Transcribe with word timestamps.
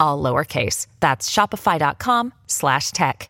all 0.00 0.20
lowercase. 0.20 0.88
That's 0.98 1.30
shopify.com 1.30 2.34
slash 2.48 2.90
tech. 2.90 3.29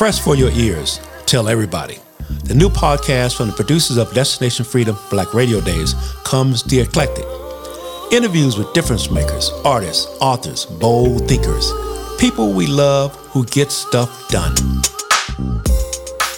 Fresh 0.00 0.20
for 0.20 0.34
your 0.34 0.50
ears. 0.52 0.98
Tell 1.26 1.46
everybody. 1.46 1.98
The 2.44 2.54
new 2.54 2.70
podcast 2.70 3.36
from 3.36 3.48
the 3.48 3.52
producers 3.52 3.98
of 3.98 4.10
Destination 4.14 4.64
Freedom 4.64 4.96
Black 5.10 5.34
Radio 5.34 5.60
Days 5.60 5.92
comes 6.24 6.62
The 6.62 6.80
Eclectic. 6.80 7.26
Interviews 8.10 8.56
with 8.56 8.72
difference 8.72 9.10
makers, 9.10 9.50
artists, 9.62 10.06
authors, 10.22 10.64
bold 10.64 11.28
thinkers, 11.28 11.70
people 12.18 12.54
we 12.54 12.66
love 12.66 13.14
who 13.32 13.44
get 13.44 13.70
stuff 13.70 14.26
done. 14.30 14.54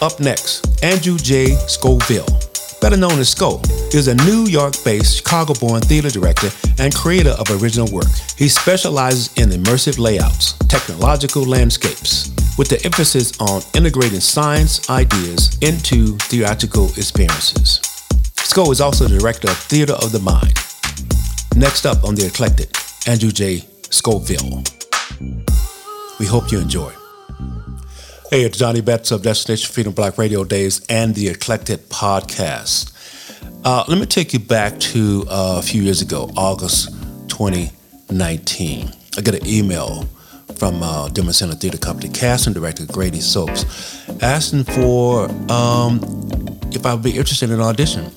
Up 0.02 0.18
next, 0.18 0.82
Andrew 0.82 1.16
J. 1.16 1.54
Scoville, 1.68 2.26
better 2.80 2.96
known 2.96 3.20
as 3.20 3.28
Sco, 3.28 3.62
is 3.94 4.08
a 4.08 4.16
New 4.26 4.46
York 4.46 4.74
based, 4.84 5.18
Chicago 5.18 5.54
born 5.54 5.82
theater 5.82 6.10
director 6.10 6.48
and 6.80 6.92
creator 6.92 7.36
of 7.38 7.48
original 7.62 7.88
work. 7.92 8.10
He 8.36 8.48
specializes 8.48 9.32
in 9.38 9.50
immersive 9.50 10.00
layouts, 10.00 10.54
technological 10.66 11.44
landscapes, 11.44 12.32
with 12.58 12.68
the 12.68 12.80
emphasis 12.84 13.32
on 13.40 13.62
integrating 13.74 14.20
science 14.20 14.88
ideas 14.90 15.56
into 15.60 16.16
theatrical 16.18 16.86
experiences. 16.96 17.80
Sco 18.36 18.70
is 18.70 18.80
also 18.80 19.06
the 19.08 19.18
director 19.18 19.48
of 19.50 19.56
Theater 19.56 19.94
of 19.94 20.12
the 20.12 20.18
Mind. 20.18 20.54
Next 21.56 21.86
up 21.86 22.04
on 22.04 22.14
The 22.14 22.26
Eclectic, 22.26 22.76
Andrew 23.06 23.30
J. 23.30 23.64
Scoville. 23.90 24.62
We 26.18 26.26
hope 26.26 26.52
you 26.52 26.60
enjoy. 26.60 26.92
Hey, 28.30 28.42
it's 28.42 28.58
Donnie 28.58 28.80
Betts 28.80 29.10
of 29.10 29.22
Destination 29.22 29.72
Freedom 29.72 29.92
Black 29.92 30.16
Radio 30.18 30.44
Days 30.44 30.84
and 30.88 31.14
the 31.14 31.28
Eclectic 31.28 31.88
Podcast. 31.88 32.90
Uh, 33.64 33.84
let 33.88 33.98
me 33.98 34.06
take 34.06 34.32
you 34.32 34.38
back 34.38 34.78
to 34.80 35.24
uh, 35.28 35.56
a 35.58 35.62
few 35.62 35.82
years 35.82 36.00
ago, 36.00 36.30
August 36.36 36.90
2019. 37.28 38.90
I 39.16 39.20
got 39.20 39.34
an 39.34 39.46
email 39.46 40.08
from 40.58 40.82
uh, 40.82 41.08
Denver 41.08 41.32
Center 41.32 41.54
Theater 41.54 41.78
Company 41.78 42.08
casting 42.08 42.52
director 42.52 42.86
Grady 42.86 43.20
Soapes 43.20 43.64
asking 44.22 44.64
for 44.64 45.28
um, 45.50 46.00
if 46.72 46.86
I 46.86 46.94
would 46.94 47.02
be 47.02 47.10
interested 47.10 47.50
in 47.50 47.56
an 47.56 47.62
audition. 47.62 48.10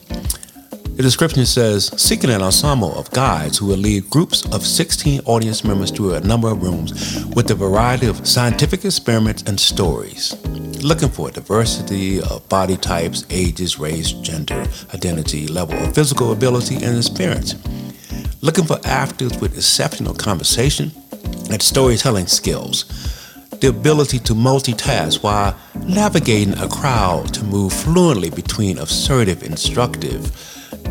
The 0.95 1.03
description 1.03 1.45
says 1.45 1.87
seeking 2.01 2.29
an 2.29 2.41
ensemble 2.41 2.97
of 2.97 3.11
guides 3.11 3.57
who 3.57 3.65
will 3.65 3.77
lead 3.77 4.09
groups 4.09 4.45
of 4.53 4.65
16 4.65 5.21
audience 5.25 5.65
members 5.65 5.91
through 5.91 6.13
a 6.13 6.21
number 6.21 6.47
of 6.47 6.63
rooms 6.63 7.25
with 7.35 7.51
a 7.51 7.55
variety 7.55 8.07
of 8.07 8.25
scientific 8.25 8.85
experiments 8.85 9.43
and 9.43 9.59
stories. 9.59 10.35
Looking 10.81 11.09
for 11.09 11.27
a 11.27 11.31
diversity 11.33 12.21
of 12.21 12.47
body 12.47 12.77
types, 12.77 13.25
ages, 13.29 13.77
race, 13.77 14.13
gender, 14.13 14.65
identity, 14.93 15.47
level 15.47 15.75
of 15.77 15.93
physical 15.93 16.31
ability, 16.31 16.75
and 16.75 16.97
experience. 16.97 17.55
Looking 18.41 18.63
for 18.63 18.79
actors 18.85 19.37
with 19.41 19.57
exceptional 19.57 20.13
conversation 20.13 20.91
and 21.49 21.61
storytelling 21.61 22.27
skills. 22.27 22.85
The 23.61 23.67
ability 23.67 24.19
to 24.19 24.33
multitask 24.33 25.23
while 25.23 25.57
navigating 25.87 26.57
a 26.57 26.67
crowd 26.67 27.33
to 27.33 27.43
move 27.43 27.71
fluently 27.73 28.29
between 28.29 28.77
assertive, 28.77 29.43
instructive, 29.43 30.31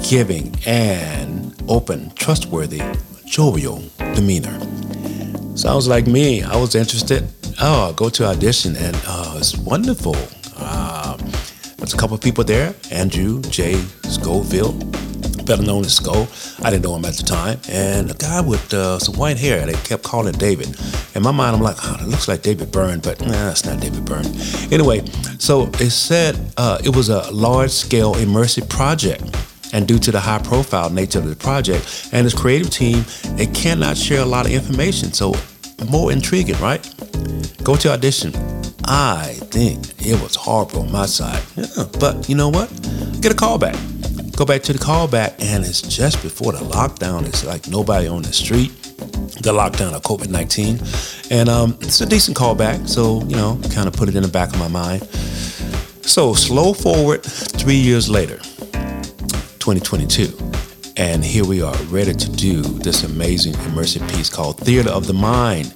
giving, 0.09 0.55
and 0.67 1.55
open, 1.69 2.11
trustworthy, 2.15 2.83
jovial 3.27 3.83
demeanor. 4.15 4.59
Sounds 5.57 5.87
like 5.87 6.07
me. 6.07 6.43
I 6.43 6.57
was 6.57 6.75
interested. 6.75 7.29
Oh, 7.61 7.93
go 7.93 8.09
to 8.11 8.27
audition, 8.27 8.77
and 8.77 8.97
oh, 9.07 9.37
it's 9.39 9.57
wonderful. 9.57 10.17
Uh, 10.57 11.17
there's 11.77 11.95
a 11.95 11.97
couple 11.97 12.17
people 12.19 12.45
there 12.45 12.75
Andrew 12.91 13.41
J. 13.43 13.75
Scoville, 14.05 14.73
better 15.45 15.63
known 15.63 15.85
as 15.85 15.95
Sco. 15.95 16.27
I 16.63 16.71
didn't 16.71 16.85
know 16.85 16.97
him 16.97 17.05
at 17.05 17.15
the 17.15 17.23
time. 17.23 17.59
And 17.69 18.11
a 18.11 18.15
guy 18.15 18.41
with 18.41 18.73
uh, 18.73 18.99
some 18.99 19.17
white 19.17 19.39
hair, 19.39 19.67
they 19.67 19.73
kept 19.73 20.03
calling 20.03 20.33
David. 20.33 20.77
In 21.15 21.23
my 21.23 21.31
mind, 21.31 21.57
I'm 21.57 21.63
like, 21.63 21.77
oh, 21.83 21.97
it 22.01 22.09
looks 22.09 22.29
like 22.29 22.43
David 22.43 22.73
Byrne, 22.73 23.01
but 23.01 23.21
nah, 23.21 23.29
that's 23.29 23.65
not 23.65 23.81
David 23.81 24.05
Byrne. 24.05 24.27
Anyway, 24.73 25.05
so 25.39 25.65
it 25.81 25.91
said 25.91 26.39
uh, 26.57 26.79
it 26.85 26.95
was 26.95 27.09
a 27.09 27.31
large 27.31 27.71
scale 27.71 28.15
immersive 28.15 28.69
project. 28.69 29.23
And 29.73 29.89
due 29.89 29.99
to 29.99 30.13
the 30.13 30.21
high 30.21 30.39
profile 30.39 30.89
nature 30.89 31.19
of 31.19 31.29
the 31.29 31.35
project 31.35 32.11
and 32.13 32.25
its 32.25 32.35
creative 32.35 32.71
team, 32.71 33.05
they 33.37 33.47
cannot 33.47 33.97
share 33.97 34.21
a 34.21 34.25
lot 34.25 34.47
of 34.47 34.53
information. 34.53 35.13
So, 35.13 35.35
more 35.91 36.13
intriguing, 36.13 36.57
right? 36.61 36.81
Go 37.65 37.75
to 37.77 37.93
audition. 37.93 38.33
I 38.85 39.37
think 39.51 40.07
it 40.07 40.21
was 40.23 40.37
horrible 40.37 40.83
on 40.83 40.93
my 40.93 41.07
side. 41.07 41.43
Yeah, 41.57 41.67
but 41.99 42.29
you 42.29 42.37
know 42.37 42.51
what? 42.51 42.69
Get 43.21 43.33
a 43.33 43.35
call 43.35 43.59
back. 43.59 43.75
Go 44.37 44.45
back 44.45 44.63
to 44.63 44.73
the 44.73 44.81
callback, 44.81 45.41
and 45.41 45.65
it's 45.65 45.81
just 45.81 46.21
before 46.21 46.51
the 46.51 46.59
lockdown. 46.59 47.25
It's 47.25 47.45
like 47.45 47.69
nobody 47.69 48.09
on 48.09 48.23
the 48.23 48.33
street. 48.33 48.73
The 48.83 49.53
lockdown 49.53 49.93
of 49.93 50.03
COVID 50.03 50.29
19. 50.29 50.81
And 51.31 51.49
um, 51.49 51.79
it's 51.81 52.01
a 52.01 52.07
decent 52.07 52.37
callback, 52.37 52.89
so, 52.89 53.23
you 53.29 53.37
know, 53.37 53.61
kind 53.73 53.87
of 53.87 53.95
put 53.95 54.09
it 54.09 54.17
in 54.17 54.23
the 54.23 54.29
back 54.29 54.51
of 54.53 54.59
my 54.59 54.67
mind. 54.67 55.05
So, 56.03 56.35
slow 56.35 56.73
forward 56.73 57.23
three 57.23 57.77
years 57.77 58.11
later. 58.11 58.39
2022. 59.59 60.37
And 60.97 61.25
here 61.25 61.45
we 61.45 61.63
are, 61.63 61.77
ready 61.85 62.13
to 62.13 62.31
do 62.33 62.61
this 62.61 63.05
amazing 63.05 63.55
immersive 63.55 64.09
piece 64.15 64.31
called 64.31 64.59
Theater 64.59 64.91
of 64.91 65.07
the 65.07 65.15
Mind. 65.15 65.73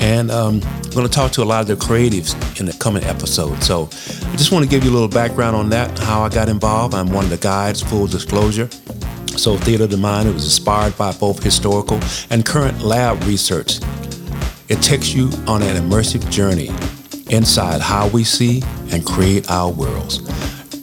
And 0.00 0.30
um, 0.30 0.60
going 0.94 1.06
to 1.06 1.12
talk 1.12 1.32
to 1.32 1.42
a 1.42 1.44
lot 1.44 1.62
of 1.62 1.66
the 1.66 1.74
creatives 1.74 2.60
in 2.60 2.66
the 2.66 2.72
coming 2.74 3.02
episode. 3.04 3.62
So 3.62 3.84
I 4.28 4.36
just 4.36 4.52
want 4.52 4.64
to 4.64 4.70
give 4.70 4.84
you 4.84 4.90
a 4.90 4.92
little 4.92 5.08
background 5.08 5.56
on 5.56 5.70
that, 5.70 5.98
how 5.98 6.22
I 6.22 6.28
got 6.28 6.48
involved. 6.48 6.94
I'm 6.94 7.10
one 7.12 7.24
of 7.24 7.30
the 7.30 7.38
guides, 7.38 7.82
full 7.82 8.06
disclosure. 8.06 8.68
So 9.28 9.56
Theater 9.56 9.84
of 9.84 9.90
the 9.90 9.96
Mind, 9.96 10.28
it 10.28 10.34
was 10.34 10.44
inspired 10.44 10.96
by 10.98 11.12
both 11.12 11.42
historical 11.42 11.98
and 12.30 12.44
current 12.44 12.80
lab 12.82 13.22
research. 13.24 13.78
It 14.68 14.82
takes 14.82 15.14
you 15.14 15.30
on 15.46 15.62
an 15.62 15.76
immersive 15.82 16.30
journey 16.30 16.68
inside 17.34 17.80
how 17.80 18.08
we 18.08 18.24
see 18.24 18.62
and 18.90 19.04
create 19.04 19.50
our 19.50 19.70
worlds. 19.70 20.20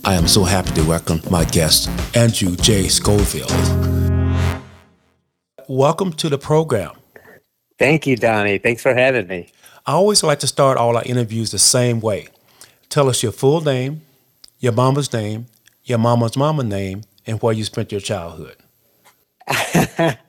I 0.03 0.16
am 0.16 0.28
so 0.28 0.44
happy 0.44 0.72
to 0.72 0.84
welcome 0.84 1.22
my 1.30 1.46
guest, 1.46 1.90
Andrew 2.16 2.56
J. 2.56 2.88
Scoville. 2.88 3.47
Welcome 5.68 6.14
to 6.14 6.30
the 6.30 6.40
program. 6.40 6.96
Thank 7.78 8.08
you, 8.08 8.16
Donnie. 8.16 8.58
Thanks 8.58 8.82
for 8.82 8.94
having 8.94 9.28
me. 9.28 9.50
I 9.90 9.94
always 9.94 10.22
like 10.22 10.38
to 10.41 10.47
start 10.47 10.78
all 10.78 10.96
our 10.97 11.03
interviews 11.03 11.50
the 11.50 11.58
same 11.58 12.00
way. 12.00 12.28
Tell 12.90 13.09
us 13.09 13.24
your 13.24 13.32
full 13.32 13.59
name, 13.59 14.03
your 14.59 14.72
mama's 14.72 15.12
name, 15.12 15.47
your 15.84 15.97
mama's 15.97 16.38
mama 16.38 16.62
name, 16.64 17.06
and 17.26 17.41
where 17.41 17.53
you 17.53 17.64
spent 17.64 17.91
your 17.91 18.00
childhood. 18.00 18.58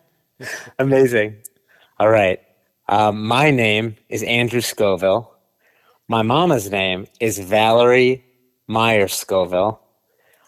Amazing. 0.78 1.36
All 1.98 2.08
right. 2.08 2.40
Um, 2.88 3.26
my 3.26 3.50
name 3.50 3.96
is 4.08 4.22
Andrew 4.22 4.62
Scoville. 4.62 5.30
My 6.08 6.22
mama's 6.22 6.70
name 6.70 7.06
is 7.20 7.38
Valerie 7.38 8.24
Meyer 8.66 9.08
Scoville. 9.08 9.78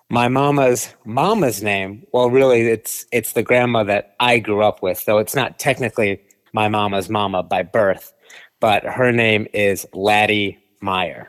My 0.09 0.29
mama's 0.29 0.89
mama's 1.05 1.63
name, 1.63 2.07
well, 2.15 2.31
really, 2.31 2.63
it's 2.63 3.05
it's 3.13 3.35
the 3.35 3.43
grandma 3.43 3.85
that 3.85 4.17
I 4.21 4.39
grew 4.39 4.63
up 4.63 4.83
with, 4.83 5.05
though 5.05 5.19
it's 5.19 5.35
not 5.35 5.59
technically 5.59 6.19
my 6.55 6.69
mama's 6.69 7.11
mama 7.11 7.43
by 7.43 7.63
birth, 7.63 8.15
but 8.63 8.85
her 8.85 9.11
name 9.11 9.49
is 9.53 9.85
Laddie 9.93 10.57
Meyer. 10.81 11.29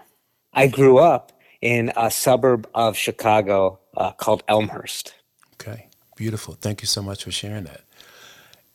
I 0.53 0.67
grew 0.67 0.99
up 0.99 1.31
in 1.61 1.91
a 1.97 2.11
suburb 2.11 2.69
of 2.75 2.95
Chicago 2.95 3.79
uh, 3.97 4.11
called 4.11 4.43
Elmhurst. 4.47 5.15
Okay, 5.55 5.87
beautiful. 6.15 6.53
Thank 6.53 6.83
you 6.83 6.87
so 6.87 7.01
much 7.01 7.23
for 7.23 7.31
sharing 7.31 7.63
that. 7.63 7.81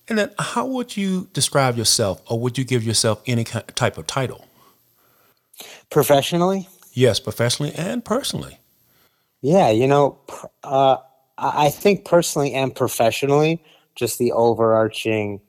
And 0.09 0.19
then, 0.19 0.31
how 0.41 0.67
would 0.67 0.97
you 0.97 1.29
describe 1.33 1.77
yourself, 1.77 2.21
or 2.29 2.41
would 2.41 2.59
you 2.59 2.65
give 2.65 2.83
yourself 2.83 3.23
any 3.27 3.45
type 3.45 3.97
of 3.97 4.09
title? 4.09 4.45
Professionally? 5.89 6.69
Yes, 6.93 7.21
professionally 7.21 7.73
and 7.77 8.05
personally. 8.05 8.59
Yeah, 9.41 9.71
you 9.71 9.87
know, 9.87 10.19
uh, 10.65 10.97
I 11.37 11.71
think 11.71 12.05
personally 12.05 12.55
and 12.55 12.75
professionally, 12.75 13.63
just 13.95 14.19
the 14.19 14.33
overarching 14.33 15.43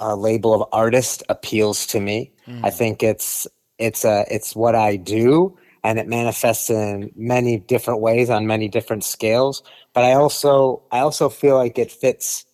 uh, 0.00 0.16
label 0.16 0.54
of 0.54 0.68
artist 0.72 1.22
appeals 1.28 1.86
to 1.86 2.00
me. 2.00 2.32
Mm. 2.48 2.64
I 2.64 2.70
think 2.70 3.02
it's 3.02 3.46
it's 3.78 4.04
a 4.04 4.24
it's 4.30 4.56
what 4.56 4.74
I 4.74 4.96
do, 4.96 5.56
and 5.84 5.98
it 5.98 6.08
manifests 6.08 6.70
in 6.70 7.10
many 7.16 7.58
different 7.58 8.00
ways 8.00 8.30
on 8.30 8.46
many 8.46 8.68
different 8.68 9.04
scales. 9.04 9.62
But 9.92 10.04
I 10.04 10.12
also 10.12 10.82
I 10.90 11.00
also 11.00 11.28
feel 11.28 11.56
like 11.56 11.78
it 11.78 11.92
fits 11.92 12.44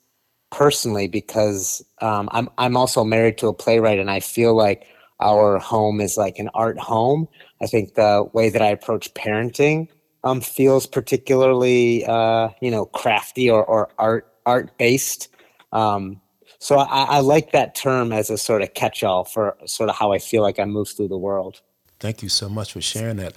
personally 0.51 1.09
because 1.09 1.85
um, 2.01 2.29
I'm 2.33 2.49
I'm 2.59 2.77
also 2.77 3.05
married 3.05 3.39
to 3.39 3.49
a 3.49 3.55
playwright, 3.55 3.99
and 3.99 4.11
I 4.11 4.21
feel 4.21 4.55
like 4.55 4.87
our 5.21 5.59
home 5.59 6.01
is 6.01 6.17
like 6.17 6.39
an 6.39 6.51
art 6.55 6.79
home. 6.79 7.29
I 7.63 7.67
think 7.67 7.95
the 7.95 8.29
way 8.33 8.51
that 8.51 8.61
I 8.61 8.69
approach 8.69 9.13
parenting 9.15 9.89
um, 10.25 10.41
feels 10.41 10.87
particularly 10.87 12.05
uh, 12.07 12.51
you 12.61 12.71
know 12.71 12.87
crafty 12.87 13.51
or, 13.51 13.65
or 13.65 13.91
art 13.99 14.33
art 14.45 14.77
based. 14.79 15.29
Um, 15.73 16.21
so 16.59 16.79
I, 16.79 17.05
I 17.05 17.21
like 17.21 17.53
that 17.53 17.75
term 17.75 18.13
as 18.13 18.31
a 18.31 18.39
sort 18.39 18.63
of 18.63 18.75
catch 18.75 19.03
all 19.03 19.25
for 19.25 19.57
sort 19.67 19.91
of 19.91 19.97
how 19.97 20.13
I 20.13 20.19
feel 20.19 20.43
like 20.43 20.59
I 20.59 20.65
move 20.65 20.89
through 20.89 21.09
the 21.09 21.19
world. 21.19 21.61
Thank 22.01 22.23
you 22.23 22.29
so 22.29 22.49
much 22.49 22.73
for 22.73 22.81
sharing 22.81 23.17
that. 23.17 23.35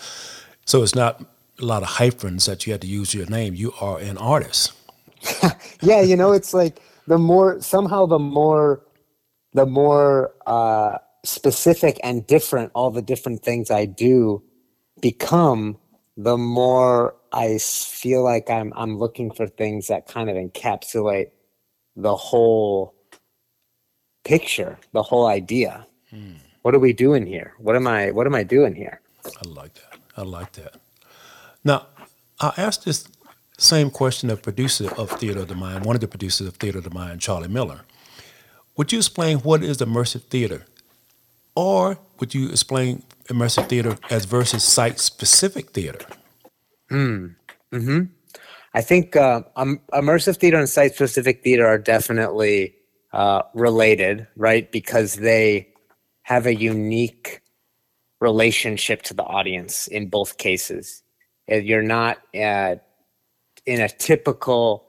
So 0.65 0.83
it's 0.83 0.95
not 0.95 1.21
a 1.59 1.65
lot 1.65 1.83
of 1.83 1.89
hyphens 1.89 2.45
that 2.45 2.65
you 2.65 2.73
had 2.73 2.81
to 2.81 2.87
use 2.87 3.13
your 3.13 3.25
name. 3.25 3.53
You 3.53 3.73
are 3.79 3.99
an 3.99 4.17
artist. 4.17 4.73
yeah, 5.81 6.01
you 6.01 6.15
know, 6.15 6.31
it's 6.31 6.53
like 6.53 6.81
the 7.07 7.17
more 7.17 7.61
somehow 7.61 8.05
the 8.05 8.19
more 8.19 8.83
the 9.53 9.65
more 9.65 10.33
uh, 10.45 10.97
specific 11.25 11.99
and 12.03 12.25
different 12.27 12.71
all 12.75 12.91
the 12.91 13.01
different 13.01 13.43
things 13.43 13.71
I 13.71 13.85
do 13.85 14.43
become, 15.01 15.77
the 16.15 16.37
more 16.37 17.15
I 17.33 17.57
feel 17.57 18.23
like 18.23 18.49
I'm 18.49 18.73
I'm 18.75 18.97
looking 18.97 19.31
for 19.31 19.47
things 19.47 19.87
that 19.87 20.07
kind 20.07 20.29
of 20.29 20.35
encapsulate 20.35 21.31
the 21.95 22.15
whole 22.15 22.95
picture, 24.23 24.77
the 24.93 25.03
whole 25.03 25.27
idea. 25.27 25.85
Hmm. 26.09 26.33
What 26.61 26.75
are 26.75 26.79
we 26.79 26.93
doing 26.93 27.25
here? 27.25 27.53
What 27.57 27.75
am 27.75 27.87
I 27.87 28.11
what 28.11 28.27
am 28.27 28.35
I 28.35 28.43
doing 28.43 28.75
here? 28.75 29.01
I 29.25 29.47
like 29.47 29.73
that. 29.75 29.99
I 30.17 30.23
like 30.23 30.51
that. 30.53 30.75
Now, 31.63 31.87
I 32.39 32.53
asked 32.57 32.85
this 32.85 33.07
same 33.57 33.89
question 33.89 34.29
of 34.29 34.41
producer 34.41 34.93
of 34.95 35.11
Theater 35.11 35.39
of 35.41 35.47
the 35.47 35.55
Mind, 35.55 35.85
one 35.85 35.95
of 35.95 36.01
the 36.01 36.07
producers 36.07 36.47
of 36.47 36.55
Theater 36.55 36.79
of 36.79 36.83
the 36.83 36.89
Mind, 36.89 37.21
Charlie 37.21 37.47
Miller. 37.47 37.81
Would 38.77 38.91
you 38.91 38.99
explain 38.99 39.39
what 39.39 39.61
is 39.63 39.77
immersive 39.79 40.23
theater? 40.23 40.65
Or 41.55 41.97
would 42.19 42.33
you 42.33 42.49
explain 42.49 43.03
immersive 43.27 43.67
theater 43.67 43.97
as 44.09 44.23
versus 44.25 44.63
site 44.63 44.99
specific 44.99 45.71
theater? 45.71 46.05
Mm. 46.89 47.35
Hmm. 47.71 48.03
I 48.73 48.81
think 48.81 49.15
uh, 49.15 49.41
um, 49.55 49.81
immersive 49.91 50.37
theater 50.37 50.57
and 50.57 50.69
site 50.69 50.93
specific 50.93 51.43
theater 51.43 51.65
are 51.65 51.77
definitely 51.77 52.75
uh, 53.13 53.41
related, 53.53 54.27
right? 54.35 54.71
Because 54.71 55.15
they 55.15 55.69
have 56.23 56.45
a 56.45 56.55
unique 56.55 57.41
relationship 58.19 59.01
to 59.01 59.13
the 59.13 59.23
audience 59.23 59.87
in 59.87 60.09
both 60.09 60.37
cases. 60.37 61.03
You're 61.47 61.81
not 61.81 62.19
in 62.33 62.79
a 63.67 63.89
typical, 63.89 64.87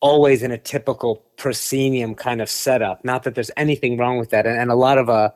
always 0.00 0.42
in 0.42 0.50
a 0.50 0.58
typical 0.58 1.16
proscenium 1.36 2.14
kind 2.14 2.40
of 2.40 2.48
setup. 2.48 3.04
Not 3.04 3.22
that 3.22 3.34
there's 3.34 3.50
anything 3.56 3.96
wrong 3.96 4.18
with 4.18 4.30
that, 4.30 4.46
and, 4.46 4.58
and 4.58 4.70
a 4.70 4.74
lot 4.74 4.98
of 4.98 5.08
uh, 5.08 5.30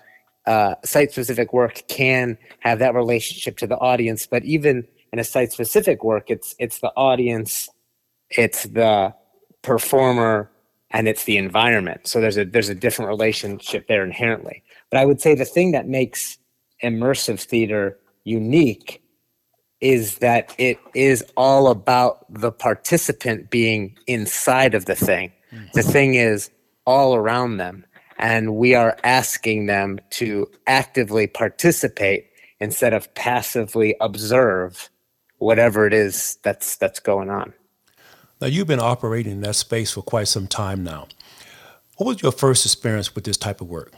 uh, 0.47 0.75
site-specific 0.85 1.53
work 1.53 1.83
can 1.89 2.39
have 2.61 2.79
that 2.81 2.95
relationship 2.95 3.57
to 3.59 3.67
the 3.67 3.77
audience. 3.77 4.27
But 4.27 4.45
even 4.45 4.87
in 5.13 5.19
a 5.19 5.25
site-specific 5.25 6.03
work, 6.03 6.31
it's 6.31 6.55
it's 6.59 6.81
the 6.81 6.93
audience, 6.97 7.69
it's 8.31 8.65
the 8.65 9.15
performer, 9.63 10.51
and 10.91 11.09
it's 11.09 11.25
the 11.25 11.37
environment. 11.37 12.07
So 12.07 12.21
there's 12.21 12.39
a 12.39 12.45
there's 12.45 12.69
a 12.69 12.75
different 12.75 13.09
relationship 13.09 13.89
there 13.89 14.05
inherently. 14.05 14.63
But 14.91 15.01
I 15.01 15.05
would 15.05 15.21
say 15.21 15.35
the 15.35 15.45
thing 15.45 15.73
that 15.73 15.89
makes 15.89 16.39
immersive 16.83 17.41
theater 17.41 17.99
unique 18.25 19.03
is 19.81 20.19
that 20.19 20.55
it 20.59 20.79
is 20.95 21.25
all 21.37 21.69
about 21.69 22.27
the 22.33 22.51
participant 22.51 23.51
being 23.51 23.97
inside 24.07 24.75
of 24.75 24.87
the 24.87 24.95
thing. 24.95 25.33
Mm-hmm. 25.53 25.67
The 25.75 25.83
thing 25.83 26.15
is 26.15 26.51
all 26.85 27.15
around 27.15 27.59
them. 27.59 27.85
And 28.19 28.57
we 28.57 28.75
are 28.75 28.97
asking 29.05 29.67
them 29.67 30.01
to 30.11 30.51
actively 30.67 31.29
participate 31.29 32.27
instead 32.59 32.93
of 32.93 33.13
passively 33.15 33.95
observe 34.01 34.91
whatever 35.39 35.87
it 35.87 35.93
is 35.93 36.39
that's 36.43 36.77
that's 36.77 36.99
going 36.99 37.31
on. 37.31 37.53
Now, 38.41 38.47
you've 38.47 38.67
been 38.67 38.81
operating 38.81 39.33
in 39.33 39.41
that 39.43 39.57
space 39.57 39.93
for 39.93 40.03
quite 40.03 40.29
some 40.29 40.47
time 40.47 40.85
now. 40.85 41.09
What 41.97 42.07
was 42.07 42.23
your 42.23 42.33
first 42.33 42.65
experience 42.65 43.15
with 43.15 43.25
this 43.25 43.37
type 43.37 43.61
of 43.61 43.69
work? 43.69 43.93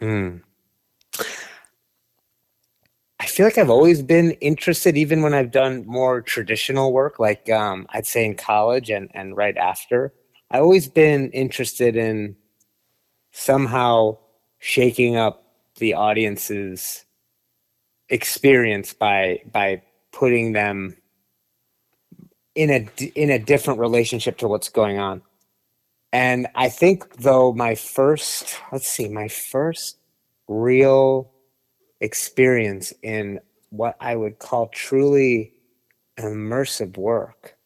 Hmm. 0.00 0.38
I 3.18 3.26
feel 3.26 3.46
like 3.46 3.56
I've 3.56 3.70
always 3.70 4.02
been 4.02 4.32
interested, 4.32 4.96
even 4.98 5.22
when 5.22 5.32
I've 5.32 5.52
done 5.52 5.86
more 5.86 6.20
traditional 6.20 6.92
work, 6.92 7.18
like 7.18 7.48
um, 7.48 7.86
I'd 7.90 8.06
say 8.06 8.24
in 8.24 8.34
college 8.34 8.90
and, 8.90 9.10
and 9.14 9.36
right 9.36 9.56
after. 9.56 10.12
I've 10.50 10.62
always 10.62 10.88
been 10.88 11.30
interested 11.30 11.96
in 11.96 12.36
somehow 13.30 14.18
shaking 14.58 15.16
up 15.16 15.44
the 15.76 15.94
audience's 15.94 17.06
experience 18.10 18.92
by 18.92 19.40
by 19.50 19.82
putting 20.12 20.52
them 20.52 20.96
in 22.54 22.70
a 22.70 23.04
in 23.14 23.30
a 23.30 23.38
different 23.38 23.80
relationship 23.80 24.38
to 24.38 24.48
what's 24.48 24.68
going 24.68 24.98
on. 24.98 25.22
And 26.12 26.46
I 26.54 26.68
think 26.68 27.16
though 27.16 27.52
my 27.52 27.74
first 27.74 28.56
let's 28.70 28.88
see 28.88 29.08
my 29.08 29.28
first 29.28 29.98
real 30.48 31.30
experience 32.00 32.92
in 33.02 33.40
what 33.70 33.96
I 34.00 34.16
would 34.16 34.38
call 34.38 34.68
truly 34.68 35.54
immersive 36.18 36.96
work. 36.96 37.56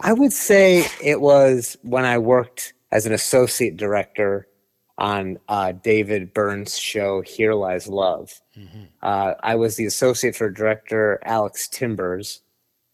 I 0.00 0.12
would 0.12 0.32
say 0.32 0.86
it 1.02 1.20
was 1.20 1.76
when 1.82 2.04
I 2.04 2.18
worked 2.18 2.74
as 2.90 3.06
an 3.06 3.12
associate 3.12 3.76
director 3.76 4.48
on 4.98 5.38
uh, 5.48 5.72
David 5.72 6.32
Byrne's 6.32 6.78
show 6.78 7.20
Here 7.20 7.54
Lies 7.54 7.88
Love. 7.88 8.40
Mm-hmm. 8.56 8.84
Uh, 9.02 9.34
I 9.42 9.56
was 9.56 9.76
the 9.76 9.86
associate 9.86 10.36
for 10.36 10.50
director 10.50 11.20
Alex 11.24 11.68
Timbers, 11.68 12.40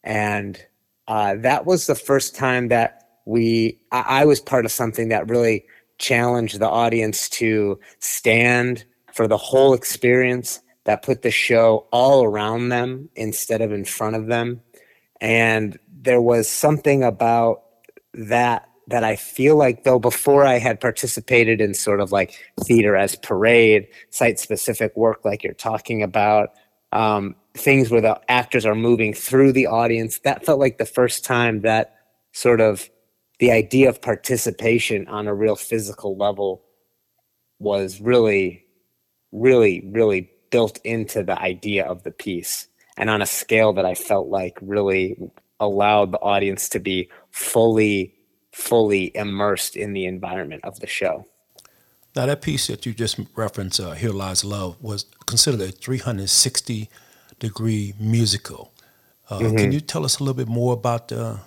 and 0.05 0.65
uh, 1.09 1.35
that 1.39 1.67
was 1.67 1.87
the 1.87 1.95
first 1.95 2.35
time 2.35 2.69
that 2.69 3.09
we 3.27 3.81
I, 3.93 4.05
I 4.09 4.25
was 4.25 4.41
part 4.41 4.65
of 4.65 4.73
something 4.73 5.09
that 5.09 5.29
really 5.29 5.65
challenged 5.99 6.59
the 6.59 6.69
audience 6.69 7.29
to 7.29 7.79
stand 7.99 8.85
for 9.13 9.29
the 9.29 9.37
whole 9.37 9.75
experience 9.75 10.61
that 10.85 11.03
put 11.03 11.23
the 11.23 11.31
show 11.31 11.87
all 11.93 12.25
around 12.25 12.71
them 12.71 13.09
instead 13.15 13.61
of 13.61 13.71
in 13.71 13.85
front 13.85 14.17
of 14.17 14.27
them. 14.27 14.61
And 15.21 15.79
there 16.03 16.23
was 16.23 16.49
something 16.49 17.05
about 17.05 17.63
that 18.15 18.67
that 18.87 19.05
I 19.05 19.15
feel 19.15 19.57
like 19.57 19.85
though 19.85 20.01
before 20.01 20.45
I 20.45 20.59
had 20.59 20.81
participated 20.81 21.61
in 21.61 21.75
sort 21.75 22.01
of 22.01 22.11
like 22.11 22.35
theater 22.65 22.97
as 22.97 23.15
parade, 23.15 23.87
site 24.09 24.41
specific 24.41 24.97
work 24.97 25.25
like 25.25 25.45
you're 25.45 25.55
talking 25.55 26.03
about, 26.03 26.51
um, 26.93 27.35
things 27.55 27.91
where 27.91 28.01
the 28.01 28.21
actors 28.29 28.67
are 28.67 28.75
moving 28.75 29.15
through 29.15 29.53
the 29.53 29.67
audience. 29.67 30.19
That 30.21 30.45
felt 30.45 30.61
like 30.61 30.79
the 30.79 30.87
first 30.87 31.25
time 31.25 31.63
that 31.63 31.97
sort 32.33 32.61
of 32.61 32.89
the 33.39 33.51
idea 33.51 33.89
of 33.89 34.03
participation 34.03 35.09
on 35.09 35.27
a 35.27 35.35
real 35.35 35.57
physical 35.57 36.17
level 36.17 36.63
was 37.59 38.01
really, 38.01 38.65
really, 39.33 39.89
really 39.93 40.31
built 40.51 40.79
into 40.85 41.23
the 41.23 41.41
idea 41.41 41.85
of 41.85 42.03
the 42.03 42.11
piece 42.11 42.69
and 42.97 43.09
on 43.09 43.23
a 43.23 43.27
scale 43.27 43.73
that 43.73 43.87
I 43.87 43.95
felt 43.95 44.29
like 44.29 44.59
really 44.61 45.17
allowed 45.59 46.13
the 46.13 46.19
audience 46.19 46.69
to 46.71 46.81
be 46.81 47.11
fully, 47.31 48.15
fully 48.53 49.15
immersed 49.15 49.77
in 49.77 49.93
the 49.93 50.07
environment 50.07 50.65
of 50.65 50.81
the 50.81 50.87
show. 50.87 51.27
Now, 52.17 52.27
that 52.27 52.43
piece 52.43 52.67
that 52.67 52.87
you 52.87 52.93
just 52.93 53.21
referenced, 53.37 53.79
uh, 53.81 53.93
Here 53.93 54.11
Lies 54.11 54.45
Love, 54.45 54.77
was 54.83 55.05
considered 55.27 55.61
a 55.61 55.71
360 55.71 56.91
degree 57.39 57.95
musical. 58.01 58.73
Uh, 59.29 59.39
mm-hmm. 59.39 59.57
Can 59.57 59.73
you 59.73 59.81
tell 59.81 60.05
us 60.05 60.19
a 60.19 60.25
little 60.25 60.35
bit 60.35 60.49
more 60.49 60.75
about 60.75 61.09
the, 61.09 61.39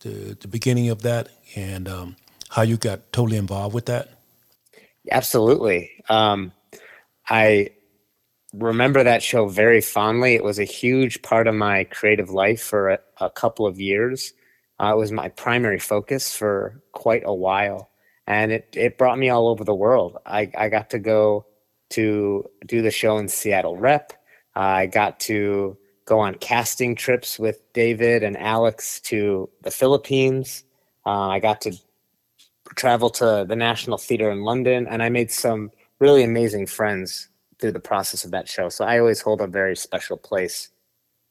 the, 0.00 0.36
the 0.40 0.48
beginning 0.48 0.88
of 0.88 1.02
that 1.02 1.28
and 1.54 1.86
um, 1.86 2.16
how 2.48 2.62
you 2.62 2.76
got 2.78 3.12
totally 3.12 3.36
involved 3.36 3.74
with 3.74 3.86
that? 3.86 4.08
Absolutely. 5.10 5.90
Um, 6.08 6.52
I 7.28 7.70
remember 8.54 9.04
that 9.04 9.22
show 9.22 9.48
very 9.48 9.80
fondly. 9.80 10.34
It 10.34 10.44
was 10.44 10.58
a 10.58 10.64
huge 10.64 11.22
part 11.22 11.46
of 11.46 11.54
my 11.54 11.84
creative 11.84 12.30
life 12.30 12.62
for 12.62 12.90
a, 12.90 12.98
a 13.20 13.30
couple 13.30 13.66
of 13.66 13.80
years. 13.80 14.32
Uh, 14.80 14.92
it 14.94 14.96
was 14.96 15.12
my 15.12 15.28
primary 15.28 15.78
focus 15.78 16.34
for 16.34 16.82
quite 16.92 17.22
a 17.24 17.34
while, 17.34 17.90
and 18.26 18.52
it 18.52 18.68
it 18.72 18.98
brought 18.98 19.18
me 19.18 19.28
all 19.28 19.48
over 19.48 19.64
the 19.64 19.74
world. 19.74 20.18
I 20.26 20.50
I 20.56 20.68
got 20.68 20.90
to 20.90 20.98
go 20.98 21.46
to 21.90 22.44
do 22.66 22.82
the 22.82 22.90
show 22.90 23.18
in 23.18 23.28
Seattle 23.28 23.76
Rep. 23.76 24.12
I 24.54 24.86
got 24.86 25.20
to 25.20 25.76
go 26.06 26.20
on 26.20 26.34
casting 26.36 26.94
trips 26.94 27.38
with 27.38 27.60
David 27.72 28.22
and 28.22 28.36
Alex 28.36 29.00
to 29.00 29.48
the 29.62 29.70
Philippines. 29.70 30.64
Uh, 31.04 31.28
I 31.28 31.40
got 31.40 31.60
to 31.62 31.72
travel 32.74 33.10
to 33.10 33.44
the 33.46 33.56
National 33.56 33.98
Theatre 33.98 34.30
in 34.30 34.42
London, 34.42 34.86
and 34.88 35.02
I 35.02 35.08
made 35.08 35.30
some 35.30 35.70
really 36.00 36.24
amazing 36.24 36.66
friends 36.66 37.28
through 37.58 37.72
the 37.72 37.80
process 37.80 38.24
of 38.24 38.30
that 38.32 38.48
show. 38.48 38.68
So 38.68 38.84
I 38.84 38.98
always 38.98 39.20
hold 39.20 39.40
a 39.40 39.46
very 39.46 39.76
special 39.76 40.16
place 40.16 40.70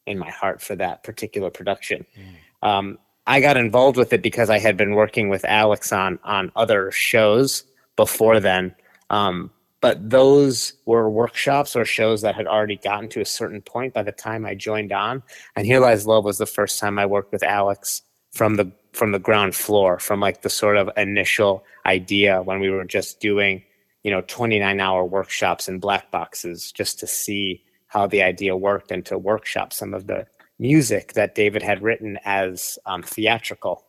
in 0.06 0.18
my 0.18 0.30
heart 0.30 0.62
for 0.62 0.76
that 0.76 1.04
particular 1.04 1.50
production. 1.50 2.06
Mm. 2.18 2.68
Um, 2.68 3.00
I 3.28 3.42
got 3.42 3.58
involved 3.58 3.98
with 3.98 4.14
it 4.14 4.22
because 4.22 4.50
I 4.50 4.60
had 4.60 4.78
been 4.78 4.96
working 4.96 5.30
with 5.30 5.46
Alex 5.46 5.92
on 5.92 6.20
on 6.24 6.52
other 6.56 6.92
shows 6.92 7.64
before 7.96 8.40
then. 8.40 8.76
Um, 9.10 9.52
but 9.82 10.10
those 10.10 10.74
were 10.86 11.10
workshops 11.10 11.76
or 11.76 11.86
shows 11.86 12.22
that 12.22 12.36
had 12.36 12.48
already 12.48 12.78
gotten 12.78 13.08
to 13.10 13.22
a 13.22 13.26
certain 13.26 13.62
point 13.62 13.94
by 13.94 14.04
the 14.04 14.12
time 14.12 14.46
I 14.46 14.56
joined 14.56 14.92
on. 14.92 15.22
And 15.56 15.66
Here 15.66 15.80
Lies 15.80 16.08
Love 16.08 16.26
was 16.26 16.40
the 16.40 16.48
first 16.48 16.80
time 16.80 16.98
I 16.98 17.06
worked 17.06 17.32
with 17.32 17.44
Alex 17.44 18.02
from 18.32 18.56
the 18.56 18.72
from 18.94 19.12
the 19.12 19.20
ground 19.20 19.56
floor, 19.56 20.00
from 20.00 20.20
like 20.20 20.42
the 20.42 20.50
sort 20.50 20.78
of 20.78 20.90
initial 20.98 21.64
idea 21.86 22.42
when 22.42 22.60
we 22.60 22.70
were 22.70 22.86
just 22.86 23.20
doing, 23.20 23.64
you 24.04 24.12
know, 24.12 24.22
29 24.22 24.80
hour 24.80 25.04
workshops 25.06 25.68
in 25.68 25.80
black 25.80 26.10
boxes 26.12 26.72
just 26.72 27.00
to 27.00 27.08
see 27.08 27.62
how 27.88 28.08
the 28.08 28.24
idea 28.24 28.56
worked 28.56 28.92
and 28.92 29.06
to 29.06 29.18
workshop 29.18 29.72
some 29.72 29.94
of 29.94 30.08
the 30.08 30.26
music 30.60 31.14
that 31.14 31.36
David 31.36 31.62
had 31.62 31.82
written 31.82 32.18
as 32.26 32.80
um, 32.86 33.04
theatrical. 33.04 33.86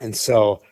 And 0.00 0.16
so 0.16 0.62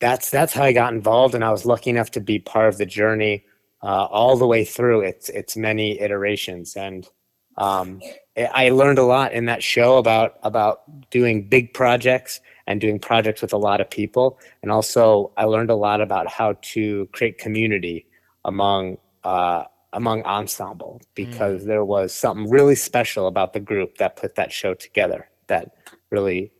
that's 0.00 0.30
that's 0.30 0.52
how 0.52 0.62
I 0.62 0.72
got 0.72 0.92
involved, 0.92 1.34
and 1.34 1.44
I 1.44 1.50
was 1.50 1.66
lucky 1.66 1.90
enough 1.90 2.10
to 2.12 2.20
be 2.20 2.38
part 2.38 2.68
of 2.68 2.78
the 2.78 2.86
journey 2.86 3.44
uh, 3.82 4.04
all 4.04 4.36
the 4.36 4.46
way 4.46 4.64
through 4.64 5.00
its 5.00 5.28
its 5.28 5.56
many 5.56 6.00
iterations. 6.00 6.76
And 6.76 7.08
um, 7.56 8.00
I 8.36 8.68
learned 8.68 8.98
a 8.98 9.04
lot 9.04 9.32
in 9.32 9.46
that 9.46 9.62
show 9.62 9.98
about 9.98 10.38
about 10.42 11.10
doing 11.10 11.48
big 11.48 11.74
projects 11.74 12.40
and 12.66 12.80
doing 12.80 12.98
projects 12.98 13.42
with 13.42 13.52
a 13.52 13.56
lot 13.58 13.80
of 13.80 13.90
people, 13.90 14.38
and 14.62 14.70
also 14.70 15.32
I 15.36 15.44
learned 15.44 15.70
a 15.70 15.76
lot 15.76 16.00
about 16.00 16.28
how 16.28 16.54
to 16.62 17.08
create 17.12 17.38
community 17.38 18.06
among 18.44 18.98
uh, 19.24 19.64
among 19.92 20.22
ensemble 20.24 21.00
because 21.14 21.62
mm. 21.62 21.66
there 21.66 21.84
was 21.84 22.12
something 22.12 22.50
really 22.50 22.74
special 22.74 23.26
about 23.26 23.52
the 23.52 23.60
group 23.60 23.98
that 23.98 24.16
put 24.16 24.34
that 24.34 24.52
show 24.52 24.74
together 24.74 25.28
that 25.46 25.74
really 26.10 26.52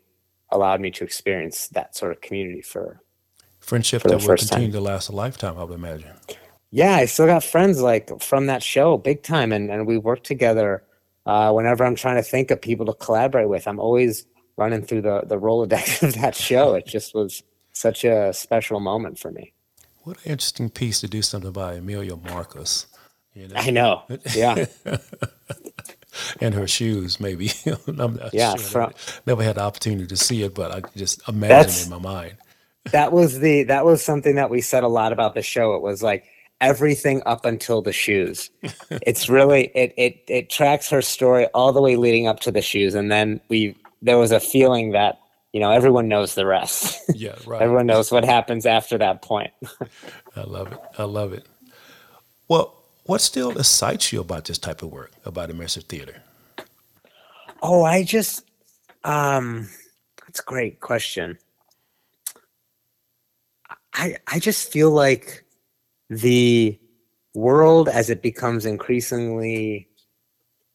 allowed 0.50 0.80
me 0.80 0.90
to 0.90 1.04
experience 1.04 1.68
that 1.68 1.94
sort 1.94 2.10
of 2.10 2.20
community 2.20 2.62
for 2.62 3.00
friendship 3.60 4.02
for 4.02 4.08
that 4.08 4.22
will 4.22 4.36
continue 4.36 4.68
time. 4.68 4.72
to 4.72 4.80
last 4.80 5.08
a 5.10 5.12
lifetime 5.12 5.58
i 5.58 5.64
would 5.64 5.74
imagine 5.74 6.12
yeah 6.70 6.96
i 6.96 7.04
still 7.04 7.26
got 7.26 7.44
friends 7.44 7.82
like 7.82 8.10
from 8.22 8.46
that 8.46 8.62
show 8.62 8.96
big 8.96 9.22
time 9.22 9.52
and, 9.52 9.70
and 9.70 9.86
we 9.86 9.98
work 9.98 10.22
together 10.22 10.82
uh, 11.26 11.52
whenever 11.52 11.84
i'm 11.84 11.94
trying 11.94 12.16
to 12.16 12.22
think 12.22 12.50
of 12.50 12.60
people 12.60 12.86
to 12.86 12.94
collaborate 12.94 13.48
with 13.48 13.68
i'm 13.68 13.78
always 13.78 14.26
running 14.56 14.82
through 14.82 15.02
the, 15.02 15.22
the 15.26 15.38
rolodex 15.38 16.02
of 16.02 16.14
that 16.14 16.34
show 16.34 16.72
it 16.72 16.86
just 16.86 17.14
was 17.14 17.42
such 17.72 18.04
a 18.04 18.32
special 18.32 18.80
moment 18.80 19.18
for 19.18 19.30
me 19.30 19.52
what 20.04 20.16
an 20.24 20.32
interesting 20.32 20.70
piece 20.70 21.00
to 21.00 21.08
do 21.08 21.20
something 21.20 21.52
by 21.52 21.74
Imelda 21.74 22.16
Marcos 22.16 22.86
you 23.38 23.48
know? 23.48 23.54
I 23.56 23.70
know. 23.70 24.02
Yeah. 24.34 24.66
and 26.40 26.54
her 26.54 26.66
shoes, 26.66 27.20
maybe. 27.20 27.52
yeah. 28.32 28.56
Sure. 28.56 28.58
From, 28.58 28.92
never 29.26 29.42
had 29.42 29.56
the 29.56 29.62
opportunity 29.62 30.06
to 30.06 30.16
see 30.16 30.42
it, 30.42 30.54
but 30.54 30.72
I 30.72 30.88
just 30.96 31.26
imagine 31.28 31.84
in 31.84 31.90
my 31.90 31.98
mind. 31.98 32.36
that 32.90 33.12
was 33.12 33.38
the 33.38 33.64
that 33.64 33.84
was 33.84 34.02
something 34.02 34.36
that 34.36 34.50
we 34.50 34.60
said 34.60 34.82
a 34.82 34.88
lot 34.88 35.12
about 35.12 35.34
the 35.34 35.42
show. 35.42 35.74
It 35.74 35.82
was 35.82 36.02
like 36.02 36.24
everything 36.60 37.22
up 37.26 37.44
until 37.44 37.82
the 37.82 37.92
shoes. 37.92 38.50
it's 38.90 39.28
really 39.28 39.70
it 39.74 39.94
it 39.96 40.22
it 40.28 40.50
tracks 40.50 40.90
her 40.90 41.02
story 41.02 41.46
all 41.54 41.72
the 41.72 41.82
way 41.82 41.96
leading 41.96 42.26
up 42.26 42.40
to 42.40 42.50
the 42.50 42.62
shoes, 42.62 42.94
and 42.94 43.10
then 43.10 43.40
we 43.48 43.76
there 44.02 44.18
was 44.18 44.32
a 44.32 44.40
feeling 44.40 44.92
that 44.92 45.20
you 45.52 45.60
know 45.60 45.70
everyone 45.70 46.08
knows 46.08 46.34
the 46.34 46.46
rest. 46.46 46.98
Yeah, 47.14 47.36
right. 47.46 47.62
everyone 47.62 47.86
knows 47.86 48.10
what 48.10 48.24
happens 48.24 48.66
after 48.66 48.98
that 48.98 49.22
point. 49.22 49.52
I 50.36 50.42
love 50.42 50.72
it. 50.72 50.78
I 50.98 51.04
love 51.04 51.32
it. 51.32 51.46
Well, 52.48 52.77
what 53.08 53.22
still 53.22 53.58
excites 53.58 54.12
you 54.12 54.20
about 54.20 54.44
this 54.44 54.58
type 54.58 54.82
of 54.82 54.92
work, 54.92 55.10
about 55.24 55.48
immersive 55.48 55.84
theater? 55.84 56.20
Oh, 57.62 57.82
I 57.82 58.04
just, 58.04 58.44
um, 59.02 59.70
that's 60.20 60.40
a 60.40 60.42
great 60.42 60.80
question. 60.80 61.38
I, 63.94 64.16
I 64.26 64.38
just 64.38 64.70
feel 64.70 64.90
like 64.90 65.46
the 66.10 66.78
world 67.32 67.88
as 67.88 68.10
it 68.10 68.20
becomes 68.20 68.66
increasingly 68.66 69.88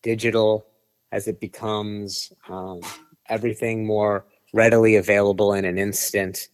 digital, 0.01 0.65
as 1.11 1.27
it 1.27 1.39
becomes 1.39 2.33
um, 2.49 2.81
everything 3.29 3.85
more 3.85 4.25
readily 4.53 4.95
available 4.95 5.53
in 5.53 5.65
an 5.65 5.77
instant, 5.77 6.47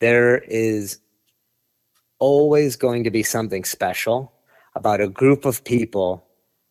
there 0.00 0.38
is 0.38 0.98
always 2.18 2.74
going 2.74 3.04
to 3.04 3.10
be 3.12 3.22
something 3.22 3.62
special 3.62 4.31
about 4.74 5.00
a 5.00 5.08
group 5.08 5.44
of 5.44 5.64
people 5.64 6.24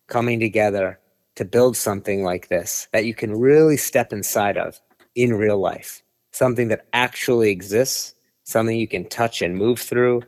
coming 0.08 0.40
together 0.40 1.00
to 1.36 1.46
build 1.46 1.78
something 1.78 2.24
like 2.24 2.50
this 2.50 2.88
that 2.92 3.06
you 3.06 3.14
can 3.14 3.40
really 3.40 3.78
step 3.78 4.12
inside 4.12 4.58
of 4.58 4.80
in 5.16 5.34
real 5.34 5.60
life, 5.60 6.02
something 6.32 6.68
that 6.70 6.86
actually 6.94 7.50
exists, 7.50 8.14
something 8.44 8.78
you 8.78 8.88
can 8.88 9.08
touch 9.08 9.42
and 9.42 9.56
move 9.56 9.80
through, 9.80 10.22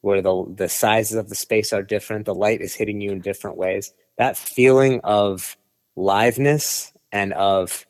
where 0.00 0.20
the, 0.20 0.44
the 0.56 0.68
sizes 0.68 1.16
of 1.16 1.28
the 1.28 1.34
space 1.34 1.72
are 1.72 1.82
different, 1.82 2.26
the 2.26 2.34
light 2.34 2.60
is 2.60 2.74
hitting 2.74 3.00
you 3.00 3.10
in 3.10 3.20
different 3.20 3.56
ways. 3.56 3.92
That 4.18 4.36
feeling 4.36 5.00
of 5.02 5.56
liveness 5.96 6.92
and 7.10 7.32
of 7.32 7.86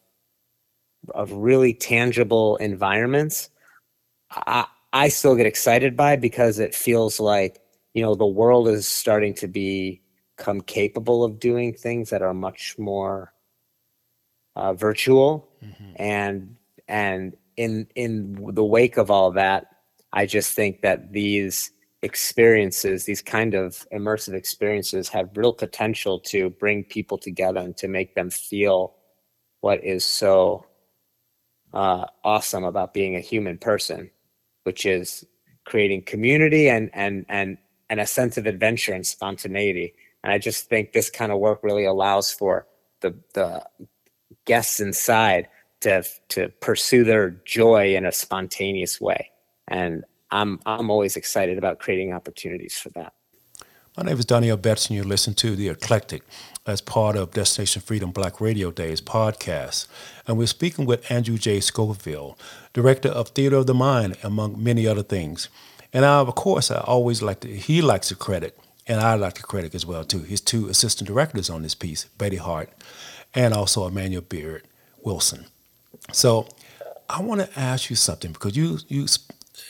of 1.15 1.31
really 1.33 1.75
tangible 1.75 2.57
environments, 2.57 3.51
I, 4.31 4.67
I 4.93 5.09
still 5.09 5.35
get 5.35 5.45
excited 5.45 5.97
by 5.97 6.17
because 6.17 6.59
it 6.59 6.75
feels 6.75 7.21
like 7.21 7.59
you 7.95 8.03
know 8.03 8.15
the 8.15 8.27
world 8.27 8.69
is 8.69 8.87
starting 8.87 9.33
to 9.35 9.49
become 9.49 10.61
capable 10.61 11.25
of 11.25 11.39
doing 11.39 11.73
things 11.73 12.11
that 12.11 12.23
are 12.23 12.35
much 12.35 12.75
more 12.77 13.33
uh, 14.57 14.75
virtual 14.75 15.49
mm-hmm. 15.65 15.93
and 15.97 16.57
and 16.89 17.37
in 17.57 17.87
in 17.95 18.53
the 18.53 18.65
wake 18.65 18.97
of 18.97 19.11
all 19.11 19.31
that 19.31 19.67
i 20.13 20.27
just 20.27 20.53
think 20.53 20.83
that 20.83 21.13
these 21.13 21.71
experiences 22.03 23.05
these 23.05 23.23
kind 23.23 23.55
of 23.55 23.87
immersive 23.93 24.35
experiences 24.35 25.09
have 25.09 25.31
real 25.37 25.53
potential 25.53 26.21
to 26.21 26.51
bring 26.51 26.85
people 26.85 27.17
together 27.17 27.61
and 27.61 27.77
to 27.77 27.89
make 27.89 28.15
them 28.15 28.29
feel 28.29 28.95
what 29.61 29.83
is 29.83 30.05
so 30.05 30.67
uh, 31.73 32.05
awesome 32.23 32.63
about 32.63 32.93
being 32.93 33.17
a 33.17 33.21
human 33.21 33.57
person 33.57 34.11
which 34.65 34.85
is 34.85 35.25
creating 35.65 36.03
community 36.03 36.69
and 36.69 36.91
and 36.93 37.25
and 37.29 37.57
and 37.91 38.01
a 38.01 38.07
sense 38.07 38.37
of 38.37 38.47
adventure 38.47 38.93
and 38.93 39.07
spontaneity. 39.07 39.95
And 40.23 40.33
I 40.33 40.39
just 40.39 40.69
think 40.69 40.93
this 40.93 41.11
kind 41.11 41.33
of 41.33 41.39
work 41.39 41.61
really 41.63 41.85
allows 41.85 42.33
for 42.33 42.67
the 43.01 43.15
the 43.35 43.65
guests 44.45 44.81
inside 44.81 45.49
to 45.81 46.03
to 46.29 46.49
pursue 46.61 47.05
their 47.05 47.31
joy 47.45 47.95
in 47.95 48.07
a 48.07 48.13
spontaneous 48.13 49.01
way. 49.01 49.31
And 49.69 50.05
I'm 50.31 50.61
I'm 50.67 50.91
always 50.91 51.17
excited 51.17 51.59
about 51.59 51.79
creating 51.79 52.13
opportunities 52.13 52.79
for 52.79 52.91
that. 52.91 53.13
My 53.97 54.03
name 54.03 54.19
is 54.19 54.25
Daniel 54.25 54.57
Betts, 54.57 54.89
and 54.89 54.97
you 54.97 55.05
listen 55.05 55.35
to 55.35 55.55
The 55.55 55.69
Eclectic 55.69 56.25
as 56.67 56.81
part 56.81 57.15
of 57.15 57.31
Destination 57.31 57.81
Freedom 57.81 58.11
Black 58.11 58.41
Radio 58.41 58.73
Days 58.73 59.01
podcast. 59.01 59.87
And 60.27 60.37
we're 60.37 60.49
speaking 60.49 60.85
with 60.85 61.09
Andrew 61.13 61.39
J. 61.39 61.61
Scoville, 61.61 62.37
director 62.73 63.11
of 63.11 63.29
Theater 63.29 63.55
of 63.55 63.69
the 63.69 63.75
Mind, 63.75 64.17
among 64.25 64.61
many 64.61 64.85
other 64.85 65.05
things. 65.05 65.49
And 65.95 66.05
I, 66.05 66.19
of 66.19 66.35
course, 66.35 66.73
I 66.73 66.81
always 66.81 67.23
like 67.23 67.41
to, 67.41 67.49
he 67.49 67.81
likes 67.81 68.09
to 68.09 68.17
credit, 68.17 68.59
and 68.89 69.01
I 69.01 69.15
like 69.15 69.35
to 69.35 69.43
credit 69.43 69.77
as 69.77 69.87
well, 69.87 70.05
too, 70.05 70.19
his 70.19 70.41
two 70.41 70.69
assistant 70.69 71.07
directors 71.07 71.49
on 71.49 71.63
this 71.63 71.77
piece, 71.77 72.07
Betty 72.19 72.37
Hart 72.37 72.69
and 73.33 73.55
also 73.55 73.87
Emmanuel 73.87 74.23
Beard 74.23 74.65
Wilson. 75.03 75.47
So 76.13 76.49
I 77.09 77.23
want 77.23 77.41
to 77.41 77.59
ask 77.59 77.91
you 77.91 77.97
something 77.97 78.33
because 78.33 78.57
you, 78.57 78.79
you, 78.89 79.07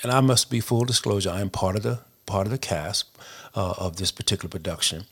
and 0.02 0.10
I 0.10 0.20
must 0.20 0.50
be 0.50 0.60
full 0.60 0.84
disclosure, 0.84 1.30
I 1.30 1.42
am 1.42 1.50
part 1.50 1.76
of 1.76 1.82
the, 1.82 2.00
part 2.24 2.46
of 2.46 2.50
the 2.50 2.58
cast 2.58 3.06
uh, 3.54 3.74
of 3.76 3.96
this 3.96 4.10
particular 4.10 4.48
production. 4.48 5.04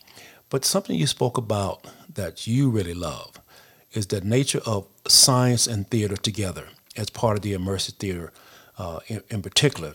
But 0.49 0.65
something 0.65 0.95
you 0.95 1.07
spoke 1.07 1.37
about 1.37 1.85
that 2.11 2.47
you 2.47 2.69
really 2.69 2.93
love 2.95 3.39
is 3.91 4.07
the 4.07 4.21
nature 4.21 4.61
of 4.65 4.87
science 5.07 5.67
and 5.67 5.87
theater 5.87 6.17
together 6.17 6.69
as 6.97 7.11
part 7.11 7.37
of 7.37 7.43
the 7.43 7.53
immersive 7.53 7.93
theater 7.93 8.33
uh, 8.79 8.99
in, 9.07 9.21
in 9.29 9.41
particular 9.43 9.93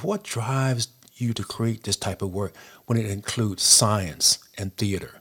what 0.00 0.24
drives 0.24 0.88
you 1.14 1.32
to 1.34 1.44
create 1.44 1.84
this 1.84 1.96
type 1.96 2.22
of 2.22 2.32
work 2.32 2.54
when 2.86 2.98
it 2.98 3.06
includes 3.06 3.62
science 3.62 4.38
and 4.56 4.76
theater? 4.76 5.20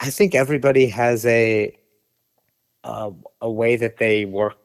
I 0.00 0.10
think 0.10 0.34
everybody 0.34 0.86
has 0.88 1.24
a 1.26 1.76
a, 2.84 3.12
a 3.40 3.50
way 3.50 3.76
that 3.76 3.98
they 3.98 4.24
work 4.24 4.56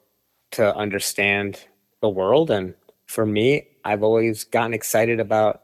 to 0.52 0.76
understand 0.76 1.60
the 2.02 2.10
world. 2.10 2.50
And 2.50 2.74
for 3.06 3.26
me, 3.26 3.68
I've 3.86 4.04
always 4.04 4.44
gotten 4.44 4.74
excited 4.74 5.20
about 5.20 5.62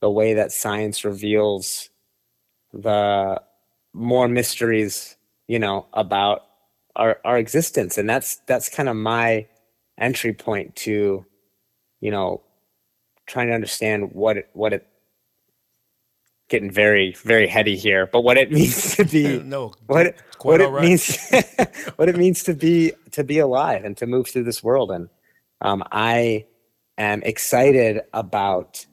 the 0.00 0.10
way 0.10 0.34
that 0.34 0.50
science 0.50 1.04
reveals 1.04 1.90
the 2.72 3.40
more 3.92 4.26
mysteries, 4.26 5.16
you 5.46 5.58
know, 5.58 5.86
about 5.92 6.42
our, 6.96 7.20
our 7.24 7.38
existence. 7.38 7.98
And 7.98 8.08
that's 8.08 8.36
that's 8.46 8.68
kind 8.68 8.88
of 8.88 8.96
my 8.96 9.46
entry 9.98 10.32
point 10.32 10.74
to, 10.76 11.24
you 12.02 12.10
know, 12.10 12.42
trying 13.26 13.46
to 13.46 13.54
understand 13.54 14.10
what 14.12 14.36
it, 14.36 14.50
what 14.52 14.74
it 14.74 14.86
getting 16.48 16.70
very 16.70 17.12
very 17.24 17.46
heady 17.46 17.76
here 17.76 18.06
but 18.12 18.20
what 18.20 18.36
it 18.36 18.52
means 18.58 18.94
to 18.94 19.04
be 19.06 19.38
no 19.44 19.72
what 19.86 20.14
what 20.42 20.60
it 20.60 20.68
right. 20.68 20.84
means 20.84 21.30
what 21.96 22.10
it 22.10 22.16
means 22.16 22.42
to 22.42 22.52
be 22.52 22.92
to 23.10 23.24
be 23.24 23.38
alive 23.38 23.84
and 23.84 23.96
to 23.96 24.06
move 24.06 24.28
through 24.28 24.42
this 24.42 24.62
world 24.62 24.90
and 24.90 25.08
um, 25.62 25.82
i 25.92 26.44
am 26.98 27.22
excited 27.22 28.02
about 28.12 28.84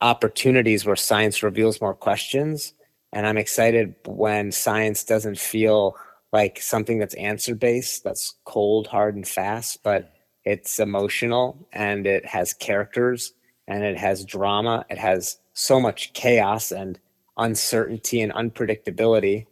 opportunities 0.00 0.84
where 0.84 0.94
science 0.94 1.42
reveals 1.42 1.80
more 1.80 1.94
questions 1.94 2.72
and 3.12 3.26
i'm 3.26 3.38
excited 3.38 3.96
when 4.06 4.52
science 4.52 5.02
doesn't 5.02 5.38
feel 5.38 5.96
like 6.32 6.60
something 6.60 7.00
that's 7.00 7.14
answer 7.14 7.56
based 7.56 8.04
that's 8.04 8.34
cold 8.44 8.86
hard 8.86 9.16
and 9.16 9.26
fast 9.26 9.82
but 9.82 10.13
it's 10.44 10.78
emotional 10.78 11.68
and 11.72 12.06
it 12.06 12.26
has 12.26 12.52
characters 12.52 13.32
and 13.66 13.82
it 13.82 13.96
has 13.96 14.24
drama. 14.24 14.84
It 14.90 14.98
has 14.98 15.38
so 15.54 15.80
much 15.80 16.12
chaos 16.12 16.70
and 16.70 16.98
uncertainty 17.36 18.20
and 18.20 18.32
unpredictability. 18.32 19.46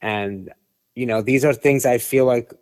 And 0.00 0.50
you 0.94 1.06
know 1.06 1.22
these 1.22 1.44
are 1.44 1.54
things 1.54 1.86
i 1.86 1.96
feel 1.96 2.24
like 2.24 2.52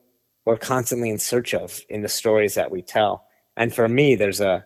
we're 0.44 0.58
constantly 0.58 1.08
in 1.08 1.18
search 1.18 1.54
of 1.54 1.80
in 1.88 2.02
the 2.02 2.08
stories 2.08 2.54
that 2.54 2.70
we 2.70 2.82
tell. 2.82 3.26
And 3.56 3.74
for 3.74 3.88
me 3.88 4.14
there's 4.14 4.40
a 4.40 4.64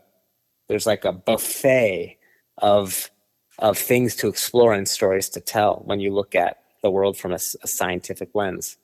there's 0.68 0.86
like 0.86 1.04
a 1.04 1.12
buffet 1.12 2.18
of 2.58 3.10
of 3.58 3.78
things 3.78 4.16
to 4.16 4.28
explore 4.28 4.72
and 4.72 4.88
stories 4.88 5.28
to 5.30 5.40
tell 5.40 5.82
when 5.84 6.00
you 6.00 6.12
look 6.12 6.34
at 6.34 6.58
the 6.82 6.90
world 6.90 7.16
from 7.16 7.32
a, 7.32 7.38
a 7.62 7.66
scientific 7.66 8.30
lens. 8.34 8.76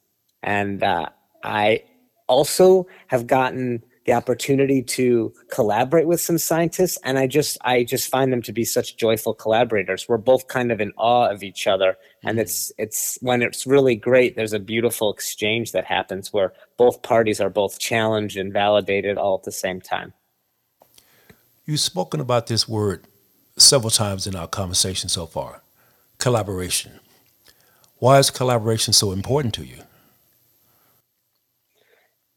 And 0.42 0.82
uh, 0.82 1.08
i 1.42 1.82
also 2.28 2.86
have 3.06 3.26
gotten 3.26 3.82
the 4.06 4.12
opportunity 4.12 4.82
to 4.82 5.32
collaborate 5.50 6.06
with 6.06 6.20
some 6.20 6.38
scientists 6.38 6.96
and 7.02 7.18
i 7.18 7.26
just 7.26 7.58
i 7.62 7.82
just 7.82 8.08
find 8.08 8.32
them 8.32 8.40
to 8.40 8.52
be 8.52 8.64
such 8.64 8.96
joyful 8.96 9.34
collaborators. 9.34 10.08
We're 10.08 10.18
both 10.18 10.48
kind 10.48 10.72
of 10.72 10.80
in 10.80 10.92
awe 10.96 11.28
of 11.28 11.42
each 11.42 11.66
other 11.66 11.96
and 12.22 12.38
it's 12.38 12.72
mm-hmm. 12.72 12.82
it's 12.84 13.18
when 13.20 13.42
it's 13.42 13.66
really 13.66 13.96
great 13.96 14.36
there's 14.36 14.52
a 14.52 14.58
beautiful 14.58 15.12
exchange 15.12 15.72
that 15.72 15.84
happens 15.84 16.32
where 16.32 16.52
both 16.76 17.02
parties 17.02 17.40
are 17.40 17.50
both 17.50 17.78
challenged 17.78 18.36
and 18.36 18.52
validated 18.52 19.18
all 19.18 19.36
at 19.36 19.44
the 19.44 19.52
same 19.52 19.80
time. 19.80 20.12
You've 21.64 21.80
spoken 21.80 22.20
about 22.20 22.46
this 22.46 22.68
word 22.68 23.04
several 23.58 23.90
times 23.90 24.26
in 24.26 24.36
our 24.36 24.48
conversation 24.48 25.08
so 25.08 25.26
far 25.26 25.62
collaboration. 26.18 26.92
Why 27.98 28.18
is 28.18 28.30
collaboration 28.30 28.92
so 28.92 29.12
important 29.12 29.54
to 29.54 29.64
you 29.64 29.82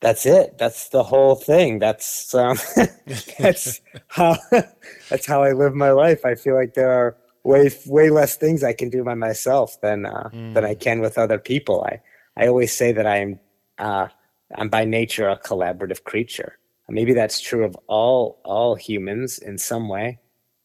that's 0.02 0.26
it. 0.26 0.58
That's 0.58 0.90
the 0.90 1.04
whole 1.04 1.36
thing. 1.36 1.80
That's 1.80 2.34
um, 2.34 2.58
that's 3.40 3.82
how 4.08 4.38
that's 5.10 5.26
how 5.26 5.44
i 5.44 5.52
live 5.52 5.76
my 5.76 5.92
life. 5.92 6.26
I 6.26 6.36
feel 6.36 6.56
like 6.56 6.74
there 6.74 6.92
are 6.92 7.18
way 7.44 7.72
way 7.86 8.10
less 8.10 8.36
things 8.36 8.64
i 8.64 8.74
can 8.74 8.90
do 8.90 9.04
by 9.04 9.16
myself 9.16 9.80
than 9.82 10.06
uh, 10.06 10.30
mm. 10.34 10.54
than 10.54 10.66
i 10.66 10.76
can 10.76 11.00
with 11.00 11.18
other 11.18 11.38
people. 11.38 11.84
I 11.84 12.02
i 12.38 12.48
always 12.48 12.74
say 12.74 12.92
that 12.92 13.08
i'm 13.08 13.40
uh, 13.78 14.08
i'm 14.56 14.70
by 14.70 14.86
nature 14.86 15.28
a 15.28 15.40
collaborative 15.40 16.04
creature. 16.04 16.58
Maybe 16.92 17.14
that's 17.14 17.40
true 17.40 17.64
of 17.66 17.78
all 17.88 18.42
all 18.44 18.76
humans 18.76 19.38
in 19.38 19.58
some 19.58 19.90
way 19.90 20.20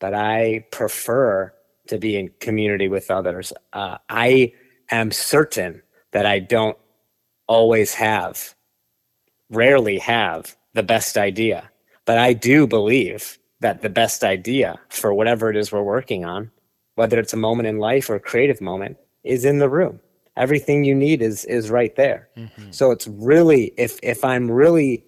but 0.04 0.12
i 0.14 0.64
prefer 0.70 1.52
to 1.86 1.98
be 1.98 2.16
in 2.16 2.30
community 2.40 2.88
with 2.88 3.10
others. 3.10 3.52
Uh, 3.72 3.96
i 4.08 4.52
am 4.90 5.10
certain 5.10 5.82
that 6.12 6.26
i 6.26 6.38
don't 6.38 6.78
always 7.46 7.94
have 7.94 8.54
rarely 9.50 9.98
have 9.98 10.56
the 10.74 10.82
best 10.82 11.16
idea. 11.16 11.70
But 12.04 12.18
I 12.18 12.32
do 12.32 12.66
believe 12.66 13.38
that 13.60 13.80
the 13.80 13.88
best 13.88 14.24
idea 14.24 14.78
for 14.90 15.14
whatever 15.14 15.50
it 15.50 15.56
is 15.56 15.72
we're 15.72 15.82
working 15.82 16.24
on, 16.24 16.50
whether 16.96 17.18
it's 17.18 17.32
a 17.32 17.38
moment 17.38 17.66
in 17.66 17.78
life 17.78 18.10
or 18.10 18.16
a 18.16 18.20
creative 18.20 18.60
moment, 18.60 18.96
is 19.22 19.44
in 19.44 19.58
the 19.58 19.70
room. 19.70 20.00
Everything 20.36 20.84
you 20.84 20.94
need 20.94 21.22
is 21.22 21.44
is 21.44 21.70
right 21.70 21.94
there. 21.96 22.28
Mm-hmm. 22.36 22.70
So 22.72 22.90
it's 22.90 23.06
really 23.06 23.72
if 23.78 23.98
if 24.02 24.24
I'm 24.24 24.50
really 24.50 25.04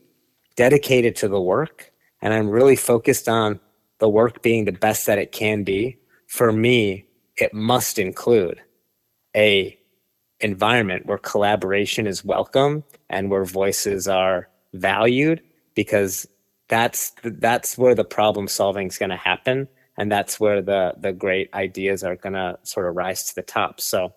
dedicated 0.57 1.17
to 1.17 1.29
the 1.29 1.41
work 1.41 1.93
and 2.23 2.33
I'm 2.33 2.49
really 2.49 2.77
focused 2.77 3.29
on 3.29 3.61
the 3.99 4.09
work 4.09 4.43
being 4.43 4.65
the 4.65 4.73
best 4.73 5.07
that 5.07 5.19
it 5.19 5.33
can 5.33 5.65
be, 5.65 5.99
for 6.27 6.53
me, 6.53 7.07
it 7.37 7.53
must 7.53 7.99
include 7.99 8.61
a 9.35 9.79
environment 10.41 11.07
where 11.07 11.19
collaboration 11.19 12.07
is 12.07 12.25
welcome 12.25 12.85
and 13.09 13.31
where 13.31 13.45
voices 13.45 14.07
are 14.07 14.49
valued 14.75 15.43
because 15.75 16.27
that's 16.69 17.13
that's 17.23 17.79
where 17.79 17.95
the 17.95 18.05
problem 18.05 18.49
solving 18.49 18.87
is 18.87 18.99
going 18.99 19.11
to 19.11 19.17
happen 19.17 19.69
and 19.97 20.11
that's 20.11 20.39
where 20.39 20.61
the 20.61 20.95
the 20.99 21.13
great 21.13 21.53
ideas 21.55 22.03
are 22.03 22.17
going 22.17 22.35
to 22.35 22.59
sort 22.63 22.87
of 22.87 22.97
rise 22.97 23.25
to 23.29 23.35
the 23.35 23.43
top. 23.43 23.81
So 23.81 24.13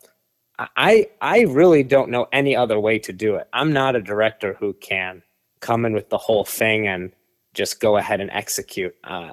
i 0.76 1.08
i 1.22 1.44
really 1.44 1.84
don't 1.84 2.10
know 2.10 2.28
any 2.34 2.54
other 2.54 2.80
way 2.80 3.00
to 3.00 3.14
do 3.14 3.36
it. 3.36 3.48
I'm 3.54 3.72
not 3.72 3.96
a 3.96 4.02
director 4.02 4.56
who 4.60 4.74
can 4.74 5.24
come 5.62 5.86
in 5.86 5.94
with 5.94 6.10
the 6.10 6.18
whole 6.18 6.44
thing 6.44 6.88
and 6.88 7.14
just 7.54 7.80
go 7.80 7.98
ahead 7.98 8.20
and 8.20 8.30
execute. 8.32 8.94
Uh, 9.04 9.32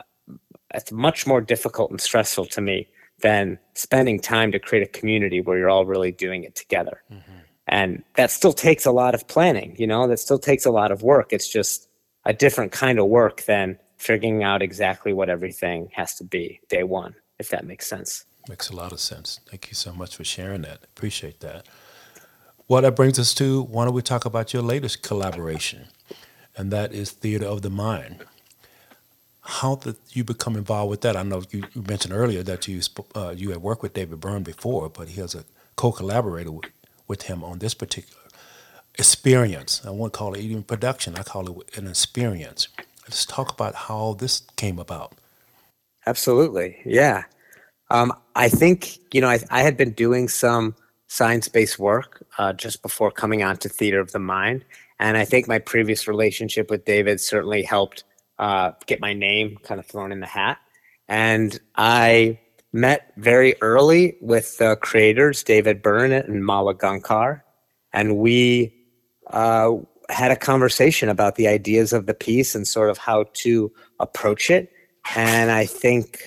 it's 0.74 0.92
much 0.92 1.26
more 1.26 1.40
difficult 1.40 1.90
and 1.90 2.00
stressful 2.00 2.46
to 2.46 2.60
me 2.60 2.88
than 3.20 3.58
spending 3.74 4.20
time 4.20 4.52
to 4.52 4.58
create 4.58 4.82
a 4.82 4.98
community 4.98 5.40
where 5.40 5.58
you're 5.58 5.70
all 5.70 5.86
really 5.86 6.12
doing 6.12 6.44
it 6.44 6.54
together. 6.54 7.02
Mm-hmm. 7.10 7.32
And 7.68 8.04
that 8.14 8.30
still 8.30 8.52
takes 8.52 8.86
a 8.86 8.92
lot 8.92 9.14
of 9.14 9.26
planning, 9.26 9.74
you 9.78 9.86
know, 9.86 10.06
that 10.06 10.18
still 10.18 10.38
takes 10.38 10.66
a 10.66 10.70
lot 10.70 10.92
of 10.92 11.02
work. 11.02 11.32
It's 11.32 11.48
just 11.48 11.88
a 12.24 12.32
different 12.32 12.72
kind 12.72 12.98
of 12.98 13.06
work 13.06 13.42
than 13.44 13.78
figuring 13.96 14.44
out 14.44 14.62
exactly 14.62 15.12
what 15.12 15.28
everything 15.28 15.88
has 15.92 16.14
to 16.16 16.24
be 16.24 16.60
day 16.68 16.82
one, 16.82 17.14
if 17.38 17.48
that 17.48 17.66
makes 17.66 17.86
sense. 17.86 18.24
Makes 18.48 18.70
a 18.70 18.76
lot 18.76 18.92
of 18.92 19.00
sense. 19.00 19.40
Thank 19.50 19.68
you 19.68 19.74
so 19.74 19.92
much 19.92 20.16
for 20.16 20.22
sharing 20.22 20.62
that. 20.62 20.84
Appreciate 20.84 21.40
that. 21.40 21.66
Well, 22.68 22.82
that 22.82 22.94
brings 22.94 23.18
us 23.18 23.34
to 23.34 23.62
why 23.62 23.84
don't 23.84 23.94
we 23.94 24.02
talk 24.02 24.24
about 24.24 24.52
your 24.52 24.62
latest 24.62 25.02
collaboration? 25.02 25.86
And 26.56 26.70
that 26.72 26.92
is 26.92 27.10
Theater 27.10 27.46
of 27.46 27.62
the 27.62 27.70
Mind 27.70 28.24
how 29.46 29.76
did 29.76 29.96
you 30.12 30.24
become 30.24 30.56
involved 30.56 30.90
with 30.90 31.00
that? 31.02 31.16
I 31.16 31.22
know 31.22 31.42
you, 31.50 31.64
mentioned 31.74 32.12
earlier 32.12 32.42
that 32.42 32.66
you 32.66 32.80
uh, 33.14 33.32
you 33.36 33.50
had 33.50 33.62
worked 33.62 33.82
with 33.82 33.94
David 33.94 34.20
Byrne 34.20 34.42
before, 34.42 34.88
but 34.88 35.08
he 35.08 35.20
has 35.20 35.34
a 35.34 35.44
co-collaborator 35.76 36.50
with, 36.50 36.70
with 37.06 37.22
him 37.22 37.44
on 37.44 37.60
this 37.60 37.72
particular 37.72 38.22
experience. 38.98 39.82
I 39.86 39.90
won't 39.90 40.12
call 40.12 40.34
it 40.34 40.40
even 40.40 40.64
production. 40.64 41.14
I 41.16 41.22
call 41.22 41.60
it 41.60 41.78
an 41.78 41.86
experience. 41.86 42.68
Let's 43.04 43.24
talk 43.24 43.52
about 43.52 43.74
how 43.74 44.14
this 44.14 44.42
came 44.56 44.80
about. 44.80 45.12
Absolutely, 46.06 46.78
yeah. 46.84 47.24
Um, 47.90 48.12
I 48.34 48.48
think 48.48 48.98
you 49.14 49.20
know 49.20 49.28
I, 49.28 49.38
I, 49.50 49.62
had 49.62 49.76
been 49.76 49.92
doing 49.92 50.28
some 50.28 50.74
science-based 51.06 51.78
work 51.78 52.26
uh, 52.38 52.52
just 52.52 52.82
before 52.82 53.12
coming 53.12 53.44
on 53.44 53.58
to 53.58 53.68
Theater 53.68 54.00
of 54.00 54.10
the 54.10 54.18
Mind, 54.18 54.64
and 54.98 55.16
I 55.16 55.24
think 55.24 55.46
my 55.46 55.60
previous 55.60 56.08
relationship 56.08 56.68
with 56.68 56.84
David 56.84 57.20
certainly 57.20 57.62
helped 57.62 58.02
uh, 58.38 58.72
get 58.86 59.00
my 59.00 59.14
name 59.14 59.58
kind 59.62 59.80
of 59.80 59.86
thrown 59.86 60.12
in 60.12 60.20
the 60.20 60.26
hat. 60.26 60.58
And 61.08 61.58
I 61.76 62.38
met 62.72 63.12
very 63.16 63.54
early 63.62 64.16
with 64.20 64.58
the 64.58 64.76
creators, 64.76 65.42
David 65.42 65.82
Byrne 65.82 66.12
and 66.12 66.44
Mala 66.44 66.74
Gaonkar, 66.74 67.42
and 67.92 68.18
we 68.18 68.74
uh, 69.28 69.76
had 70.08 70.30
a 70.30 70.36
conversation 70.36 71.08
about 71.08 71.36
the 71.36 71.48
ideas 71.48 71.92
of 71.92 72.06
the 72.06 72.14
piece 72.14 72.54
and 72.54 72.66
sort 72.66 72.90
of 72.90 72.98
how 72.98 73.24
to 73.34 73.72
approach 73.98 74.50
it. 74.50 74.70
And 75.14 75.50
I 75.50 75.66
think 75.66 76.22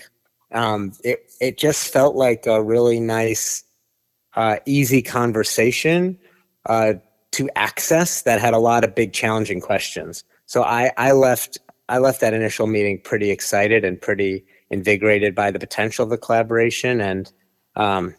um, 0.51 0.93
it 1.03 1.31
it 1.39 1.57
just 1.57 1.91
felt 1.91 2.15
like 2.15 2.45
a 2.47 2.63
really 2.63 2.99
nice, 2.99 3.63
uh, 4.35 4.57
easy 4.65 5.01
conversation 5.01 6.17
uh, 6.65 6.93
to 7.31 7.49
access 7.55 8.23
that 8.23 8.41
had 8.41 8.53
a 8.53 8.59
lot 8.59 8.83
of 8.83 8.95
big, 8.95 9.13
challenging 9.13 9.61
questions. 9.61 10.23
So 10.45 10.63
I 10.63 10.91
I 10.97 11.11
left 11.11 11.59
I 11.89 11.97
left 11.97 12.21
that 12.21 12.33
initial 12.33 12.67
meeting 12.67 13.01
pretty 13.03 13.31
excited 13.31 13.83
and 13.83 13.99
pretty 13.99 14.45
invigorated 14.69 15.33
by 15.33 15.49
the 15.49 15.59
potential 15.59 16.03
of 16.03 16.11
the 16.11 16.17
collaboration. 16.17 17.01
And 17.01 17.31
um, 17.75 18.15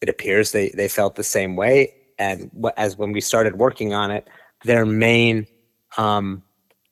it 0.00 0.08
appears 0.08 0.50
they, 0.50 0.70
they 0.70 0.88
felt 0.88 1.14
the 1.14 1.22
same 1.24 1.54
way. 1.54 1.94
And 2.18 2.50
as 2.76 2.98
when 2.98 3.12
we 3.12 3.20
started 3.20 3.54
working 3.56 3.94
on 3.94 4.10
it, 4.10 4.28
their 4.64 4.84
main 4.84 5.46
um, 5.96 6.42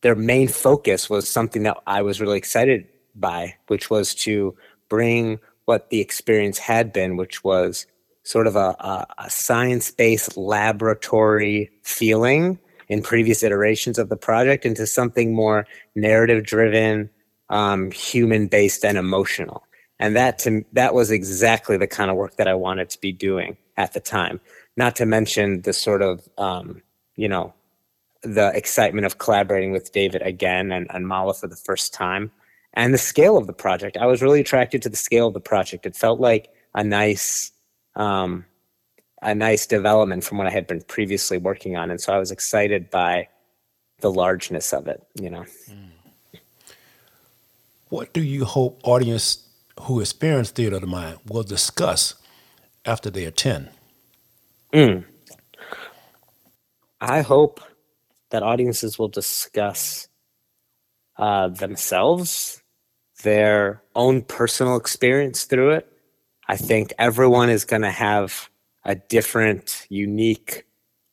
their 0.02 0.14
main 0.14 0.46
focus 0.46 1.10
was 1.10 1.28
something 1.28 1.64
that 1.64 1.78
I 1.86 2.00
was 2.02 2.20
really 2.20 2.38
excited 2.38 2.86
by, 3.14 3.56
which 3.66 3.90
was 3.90 4.14
to 4.16 4.54
bring 4.88 5.40
what 5.64 5.90
the 5.90 6.00
experience 6.00 6.58
had 6.58 6.92
been, 6.92 7.16
which 7.16 7.42
was 7.42 7.86
sort 8.22 8.46
of 8.46 8.54
a, 8.54 8.76
a, 8.78 9.06
a 9.18 9.30
science 9.30 9.90
based 9.90 10.36
laboratory 10.36 11.70
feeling 11.82 12.58
in 12.88 13.02
previous 13.02 13.42
iterations 13.42 13.98
of 13.98 14.08
the 14.08 14.16
project 14.16 14.64
into 14.64 14.86
something 14.86 15.34
more 15.34 15.66
narrative 15.94 16.44
driven, 16.44 17.10
um, 17.50 17.90
human 17.90 18.46
based, 18.46 18.84
and 18.84 18.98
emotional. 18.98 19.64
And 19.98 20.14
that 20.16 20.38
to 20.40 20.64
that 20.72 20.94
was 20.94 21.10
exactly 21.10 21.76
the 21.76 21.86
kind 21.86 22.10
of 22.10 22.16
work 22.16 22.36
that 22.36 22.48
I 22.48 22.54
wanted 22.54 22.90
to 22.90 23.00
be 23.00 23.12
doing 23.12 23.56
at 23.76 23.92
the 23.92 24.00
time. 24.00 24.40
Not 24.76 24.96
to 24.96 25.06
mention 25.06 25.62
the 25.62 25.72
sort 25.72 26.02
of 26.02 26.28
um, 26.38 26.82
you 27.16 27.28
know 27.28 27.54
the 28.22 28.50
excitement 28.54 29.06
of 29.06 29.18
collaborating 29.18 29.72
with 29.72 29.92
David 29.92 30.22
again 30.22 30.72
and, 30.72 30.86
and 30.90 31.06
Mala 31.06 31.34
for 31.34 31.46
the 31.46 31.56
first 31.56 31.94
time, 31.94 32.30
and 32.74 32.92
the 32.92 32.98
scale 32.98 33.36
of 33.36 33.46
the 33.46 33.52
project. 33.52 33.96
I 33.96 34.06
was 34.06 34.22
really 34.22 34.40
attracted 34.40 34.82
to 34.82 34.88
the 34.88 34.96
scale 34.96 35.28
of 35.28 35.34
the 35.34 35.40
project. 35.40 35.86
It 35.86 35.96
felt 35.96 36.20
like 36.20 36.50
a 36.74 36.84
nice 36.84 37.52
um, 37.94 38.44
a 39.26 39.34
nice 39.34 39.66
development 39.66 40.22
from 40.22 40.38
what 40.38 40.46
I 40.46 40.50
had 40.50 40.68
been 40.68 40.80
previously 40.82 41.36
working 41.36 41.76
on, 41.76 41.90
and 41.90 42.00
so 42.00 42.14
I 42.14 42.18
was 42.18 42.30
excited 42.30 42.90
by 42.90 43.28
the 44.00 44.10
largeness 44.10 44.72
of 44.72 44.86
it. 44.86 45.04
You 45.20 45.30
know. 45.30 45.44
What 47.88 48.12
do 48.12 48.22
you 48.22 48.44
hope 48.44 48.80
audience 48.84 49.44
who 49.80 50.00
experience 50.00 50.50
theater 50.50 50.76
of 50.76 50.80
the 50.80 50.86
mind 50.86 51.18
will 51.26 51.42
discuss 51.42 52.14
after 52.84 53.10
they 53.10 53.24
attend? 53.24 53.68
Mm. 54.72 55.04
I 57.00 57.20
hope 57.20 57.60
that 58.30 58.42
audiences 58.42 58.98
will 58.98 59.08
discuss 59.08 60.08
uh, 61.16 61.48
themselves, 61.48 62.62
their 63.22 63.82
own 63.94 64.22
personal 64.22 64.76
experience 64.76 65.44
through 65.44 65.70
it. 65.70 65.92
I 66.48 66.56
think 66.56 66.92
everyone 66.98 67.50
is 67.50 67.64
going 67.64 67.82
to 67.82 67.90
have 67.90 68.48
a 68.86 68.94
different, 68.94 69.86
unique 69.90 70.64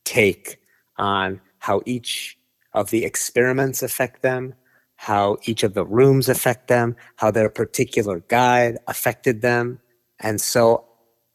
take 0.05 0.59
on 0.97 1.41
how 1.57 1.81
each 1.85 2.37
of 2.73 2.91
the 2.91 3.03
experiments 3.03 3.81
affect 3.81 4.21
them, 4.21 4.53
how 4.95 5.37
each 5.43 5.63
of 5.63 5.73
the 5.73 5.85
rooms 5.85 6.29
affect 6.29 6.67
them, 6.67 6.95
how 7.17 7.31
their 7.31 7.49
particular 7.49 8.19
guide 8.27 8.77
affected 8.87 9.41
them. 9.41 9.79
And 10.19 10.39
so 10.39 10.85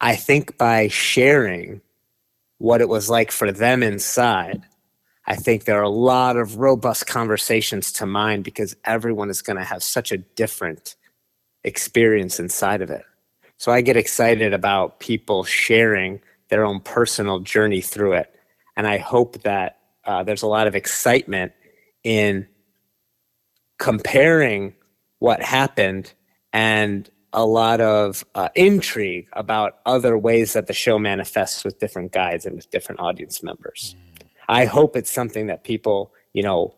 I 0.01 0.15
think 0.15 0.57
by 0.57 0.87
sharing 0.87 1.81
what 2.57 2.81
it 2.81 2.89
was 2.89 3.09
like 3.09 3.31
for 3.31 3.51
them 3.51 3.83
inside, 3.83 4.65
I 5.27 5.35
think 5.35 5.65
there 5.65 5.79
are 5.79 5.83
a 5.83 5.89
lot 5.89 6.37
of 6.37 6.57
robust 6.57 7.05
conversations 7.05 7.91
to 7.93 8.05
mine 8.05 8.41
because 8.41 8.75
everyone 8.85 9.29
is 9.29 9.41
going 9.41 9.57
to 9.57 9.63
have 9.63 9.83
such 9.83 10.11
a 10.11 10.17
different 10.17 10.95
experience 11.63 12.39
inside 12.39 12.81
of 12.81 12.89
it. 12.89 13.03
So 13.57 13.73
I 13.73 13.81
get 13.81 13.97
excited 13.97 14.53
about 14.53 15.01
people 15.01 15.43
sharing 15.43 16.21
their 16.49 16.65
own 16.65 16.79
personal 16.81 17.39
journey 17.39 17.81
through 17.81 18.13
it. 18.13 18.33
And 18.75 18.87
I 18.87 18.97
hope 18.97 19.43
that 19.43 19.79
uh, 20.05 20.23
there's 20.23 20.41
a 20.41 20.47
lot 20.47 20.67
of 20.67 20.75
excitement 20.75 21.51
in 22.03 22.47
comparing 23.77 24.73
what 25.19 25.41
happened 25.41 26.13
and 26.53 27.09
a 27.33 27.45
lot 27.45 27.79
of 27.79 28.25
uh, 28.35 28.49
intrigue 28.55 29.27
about 29.33 29.79
other 29.85 30.17
ways 30.17 30.53
that 30.53 30.67
the 30.67 30.73
show 30.73 30.97
manifests 30.97 31.63
with 31.63 31.79
different 31.79 32.11
guides 32.11 32.45
and 32.45 32.55
with 32.55 32.69
different 32.71 32.99
audience 32.99 33.43
members. 33.43 33.95
Mm. 33.97 34.27
I 34.47 34.65
hope 34.65 34.95
it's 34.95 35.11
something 35.11 35.47
that 35.47 35.63
people, 35.63 36.11
you 36.33 36.41
know, 36.41 36.73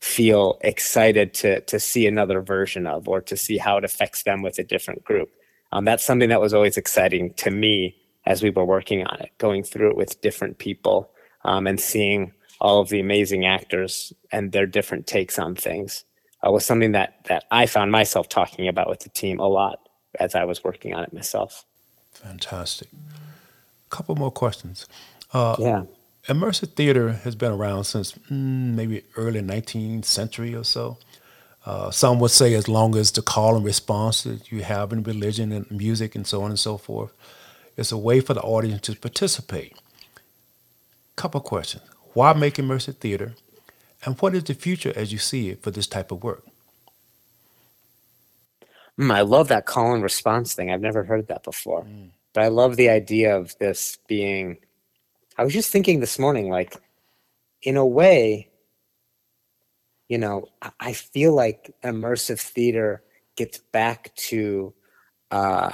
feel 0.00 0.58
excited 0.60 1.34
to 1.34 1.60
to 1.62 1.80
see 1.80 2.06
another 2.06 2.40
version 2.40 2.86
of 2.86 3.08
or 3.08 3.20
to 3.22 3.36
see 3.36 3.56
how 3.56 3.78
it 3.78 3.84
affects 3.84 4.22
them 4.22 4.42
with 4.42 4.58
a 4.58 4.62
different 4.62 5.02
group. 5.04 5.30
Um, 5.72 5.84
that's 5.84 6.04
something 6.04 6.28
that 6.28 6.40
was 6.40 6.54
always 6.54 6.76
exciting 6.76 7.34
to 7.34 7.50
me 7.50 7.96
as 8.26 8.42
we 8.42 8.50
were 8.50 8.64
working 8.64 9.06
on 9.06 9.20
it, 9.20 9.30
going 9.38 9.62
through 9.62 9.90
it 9.90 9.96
with 9.96 10.20
different 10.20 10.58
people 10.58 11.10
um, 11.44 11.66
and 11.66 11.80
seeing 11.80 12.32
all 12.60 12.80
of 12.80 12.88
the 12.88 13.00
amazing 13.00 13.46
actors 13.46 14.12
and 14.32 14.52
their 14.52 14.66
different 14.66 15.06
takes 15.06 15.38
on 15.38 15.54
things 15.54 16.04
uh, 16.46 16.50
was 16.50 16.64
something 16.64 16.92
that 16.92 17.24
that 17.28 17.44
I 17.50 17.66
found 17.66 17.90
myself 17.92 18.28
talking 18.28 18.68
about 18.68 18.88
with 18.88 19.00
the 19.00 19.08
team 19.08 19.40
a 19.40 19.46
lot 19.46 19.88
as 20.18 20.34
I 20.34 20.44
was 20.44 20.64
working 20.64 20.94
on 20.94 21.04
it 21.04 21.12
myself. 21.12 21.64
Fantastic. 22.12 22.88
A 22.92 23.94
couple 23.94 24.16
more 24.16 24.30
questions. 24.30 24.86
Uh, 25.32 25.56
yeah. 25.58 25.82
Immersive 26.28 26.72
theater 26.72 27.12
has 27.12 27.36
been 27.36 27.52
around 27.52 27.84
since 27.84 28.12
mm, 28.12 28.74
maybe 28.74 29.04
early 29.16 29.40
19th 29.40 30.04
century 30.04 30.54
or 30.54 30.64
so. 30.64 30.98
Uh, 31.64 31.90
some 31.90 32.18
would 32.20 32.30
say 32.30 32.54
as 32.54 32.68
long 32.68 32.96
as 32.96 33.12
the 33.12 33.22
call 33.22 33.56
and 33.56 33.64
response 33.64 34.22
that 34.22 34.50
you 34.50 34.62
have 34.62 34.92
in 34.92 35.02
religion 35.02 35.52
and 35.52 35.70
music 35.70 36.14
and 36.14 36.26
so 36.26 36.42
on 36.42 36.50
and 36.50 36.58
so 36.58 36.76
forth. 36.76 37.12
It's 37.76 37.92
a 37.92 37.98
way 37.98 38.20
for 38.20 38.34
the 38.34 38.42
audience 38.42 38.82
to 38.82 38.96
participate. 38.96 39.76
Couple 41.16 41.40
questions. 41.40 41.84
Why 42.14 42.32
make 42.32 42.54
immersive 42.54 42.96
theater? 42.96 43.34
And 44.04 44.18
what 44.20 44.34
is 44.34 44.44
the 44.44 44.54
future 44.54 44.92
as 44.96 45.12
you 45.12 45.18
see 45.18 45.50
it 45.50 45.62
for 45.62 45.70
this 45.70 45.86
type 45.86 46.10
of 46.10 46.22
work? 46.22 46.44
Mm, 48.98 49.12
I 49.12 49.22
love 49.22 49.48
that 49.48 49.66
call 49.66 49.94
and 49.94 50.02
response 50.02 50.54
thing. 50.54 50.70
I've 50.70 50.80
never 50.80 51.04
heard 51.04 51.28
that 51.28 51.42
before. 51.42 51.82
Mm. 51.84 52.10
But 52.32 52.44
I 52.44 52.48
love 52.48 52.76
the 52.76 52.88
idea 52.88 53.36
of 53.36 53.56
this 53.58 53.98
being. 54.08 54.58
I 55.36 55.44
was 55.44 55.52
just 55.52 55.70
thinking 55.70 56.00
this 56.00 56.18
morning, 56.18 56.48
like, 56.48 56.76
in 57.62 57.76
a 57.76 57.86
way, 57.86 58.48
you 60.08 60.18
know, 60.18 60.48
I 60.78 60.92
feel 60.92 61.34
like 61.34 61.74
immersive 61.82 62.40
theater 62.40 63.02
gets 63.36 63.58
back 63.58 64.14
to 64.14 64.72
uh, 65.30 65.72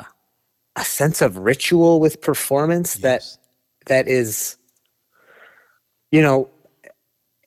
a 0.77 0.85
sense 0.85 1.21
of 1.21 1.39
ritual 1.39 2.01
with 2.01 2.21
performance 2.21 2.97
yes. 2.97 3.03
that 3.03 3.39
that 3.87 4.09
is, 4.09 4.57
you 6.11 6.23
know, 6.23 6.49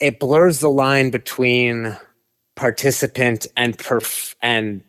it 0.01 0.19
blurs 0.19 0.59
the 0.59 0.69
line 0.69 1.09
between 1.09 1.97
participant 2.55 3.47
and 3.55 3.77
perf- 3.77 4.35
and 4.41 4.81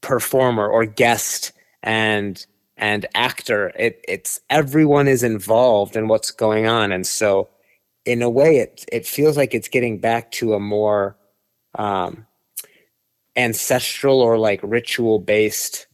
performer 0.00 0.68
or 0.68 0.84
guest 0.84 1.52
and 1.82 2.46
and 2.76 3.06
actor 3.14 3.72
it 3.76 4.02
it's 4.08 4.40
everyone 4.48 5.06
is 5.06 5.22
involved 5.22 5.96
in 5.96 6.08
what's 6.08 6.30
going 6.30 6.66
on 6.66 6.92
and 6.92 7.06
so 7.06 7.48
in 8.06 8.22
a 8.22 8.30
way 8.30 8.56
it 8.56 8.84
it 8.90 9.04
feels 9.06 9.36
like 9.36 9.52
it's 9.52 9.68
getting 9.68 9.98
back 9.98 10.30
to 10.30 10.54
a 10.54 10.60
more 10.60 11.16
um 11.76 12.26
ancestral 13.36 14.20
or 14.20 14.38
like 14.38 14.60
ritual 14.62 15.18
based 15.18 15.86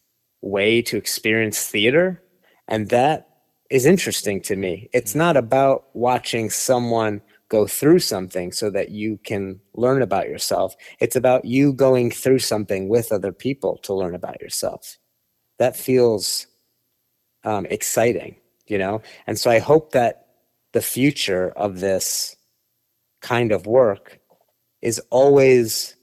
way 0.46 0.82
to 0.82 0.96
experience 0.96 1.66
theater 1.66 2.22
and 2.68 2.88
that 2.88 3.28
is 3.70 3.86
interesting 3.86 4.40
to 4.40 4.56
me 4.56 4.88
it's 4.92 5.14
not 5.14 5.36
about 5.36 5.84
watching 5.94 6.50
someone 6.50 7.20
go 7.48 7.66
through 7.66 8.00
something 8.00 8.50
so 8.52 8.70
that 8.70 8.90
you 8.90 9.18
can 9.24 9.60
learn 9.74 10.02
about 10.02 10.28
yourself. 10.28 10.74
It's 10.98 11.16
about 11.16 11.44
you 11.44 11.72
going 11.72 12.10
through 12.10 12.40
something 12.40 12.88
with 12.88 13.12
other 13.12 13.32
people 13.32 13.78
to 13.78 13.94
learn 13.94 14.14
about 14.14 14.40
yourself. 14.40 14.98
That 15.58 15.76
feels 15.76 16.46
um, 17.44 17.66
exciting, 17.66 18.36
you 18.66 18.78
know? 18.78 19.02
And 19.26 19.38
so 19.38 19.50
I 19.50 19.60
hope 19.60 19.92
that 19.92 20.26
the 20.72 20.82
future 20.82 21.50
of 21.50 21.80
this 21.80 22.36
kind 23.22 23.52
of 23.52 23.66
work 23.66 24.18
is 24.82 25.00
always 25.10 25.95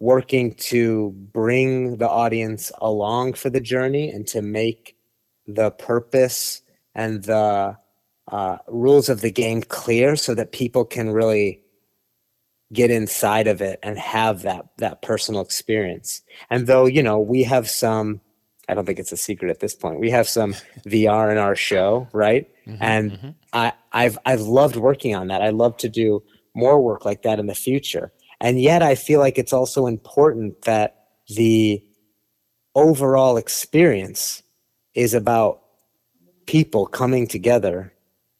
working 0.00 0.54
to 0.54 1.10
bring 1.32 1.98
the 1.98 2.08
audience 2.08 2.72
along 2.80 3.34
for 3.34 3.50
the 3.50 3.60
journey 3.60 4.10
and 4.10 4.26
to 4.26 4.42
make 4.42 4.96
the 5.46 5.70
purpose 5.72 6.62
and 6.94 7.24
the 7.24 7.76
uh, 8.32 8.56
rules 8.68 9.08
of 9.08 9.20
the 9.20 9.30
game 9.30 9.62
clear 9.62 10.16
so 10.16 10.34
that 10.34 10.52
people 10.52 10.84
can 10.84 11.10
really 11.10 11.60
get 12.72 12.90
inside 12.90 13.46
of 13.46 13.60
it 13.60 13.78
and 13.82 13.98
have 13.98 14.42
that 14.42 14.66
that 14.78 15.02
personal 15.02 15.40
experience. 15.40 16.22
And 16.48 16.66
though 16.66 16.86
you 16.86 17.02
know 17.02 17.18
we 17.18 17.42
have 17.42 17.68
some, 17.68 18.20
I 18.68 18.74
don't 18.74 18.86
think 18.86 18.98
it's 18.98 19.12
a 19.12 19.16
secret 19.16 19.50
at 19.50 19.60
this 19.60 19.74
point. 19.74 20.00
We 20.00 20.10
have 20.10 20.28
some 20.28 20.54
VR 20.86 21.30
in 21.30 21.38
our 21.38 21.56
show, 21.56 22.08
right? 22.12 22.48
Mm-hmm, 22.66 22.82
and 22.82 23.12
mm-hmm. 23.12 23.30
I, 23.52 23.72
I've 23.92 24.18
I've 24.24 24.42
loved 24.42 24.76
working 24.76 25.14
on 25.14 25.28
that. 25.28 25.42
I 25.42 25.50
love 25.50 25.76
to 25.78 25.88
do 25.88 26.22
more 26.54 26.80
work 26.80 27.04
like 27.04 27.22
that 27.22 27.38
in 27.38 27.46
the 27.46 27.54
future. 27.54 28.12
And 28.40 28.60
yet, 28.60 28.82
I 28.82 28.94
feel 28.94 29.20
like 29.20 29.38
it's 29.38 29.52
also 29.52 29.86
important 29.86 30.62
that 30.62 31.04
the 31.28 31.84
overall 32.74 33.36
experience 33.36 34.42
is 34.94 35.14
about 35.14 35.62
people 36.46 36.86
coming 36.86 37.26
together 37.26 37.92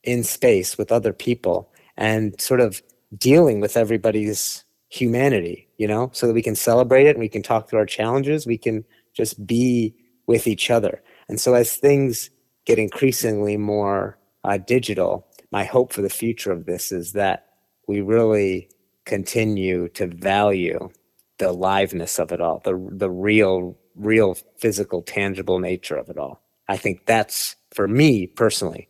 in 0.03 0.25
space 0.25 0.79
with 0.79 0.91
other 0.91 1.13
people 1.13 1.71
and 1.97 2.41
sort 2.41 2.61
of 2.61 2.83
dealing 3.17 3.61
with 3.61 3.77
everybody's 3.77 4.65
humanity, 4.89 5.69
you 5.79 5.87
know, 5.87 6.11
so 6.13 6.27
that 6.27 6.33
we 6.33 6.43
can 6.43 6.57
celebrate 6.57 7.07
it 7.07 7.11
and 7.11 7.21
we 7.21 7.29
can 7.29 7.43
talk 7.43 7.69
through 7.69 7.79
our 7.79 7.87
challenges. 7.87 8.47
We 8.47 8.59
can 8.59 8.85
just 9.15 9.47
be 9.47 9.95
with 10.27 10.47
each 10.47 10.71
other. 10.71 11.03
And 11.29 11.41
so 11.41 11.55
as 11.55 11.77
things 11.77 12.31
get 12.65 12.79
increasingly 12.79 13.57
more 13.57 14.19
uh, 14.45 14.59
digital, 14.59 15.27
my 15.53 15.65
hope 15.65 15.93
for 15.93 16.03
the 16.03 16.09
future 16.09 16.53
of 16.53 16.67
this 16.67 16.93
is 16.93 17.13
that 17.13 17.47
we 17.87 18.01
really 18.01 18.69
continue 19.11 19.89
to 19.89 20.07
value 20.07 20.89
the 21.39 21.51
aliveness 21.51 22.21
of 22.21 22.31
it 22.31 22.41
all, 22.41 22.61
the 22.65 22.75
the 22.93 23.11
real, 23.11 23.77
real 23.97 24.35
physical, 24.57 25.03
tangible 25.03 25.59
nature 25.59 25.97
of 25.97 26.09
it 26.09 26.17
all. 26.17 26.41
I 26.69 26.77
think 26.77 27.07
that's 27.07 27.57
for 27.75 27.89
me 27.89 28.29
personally 28.29 28.89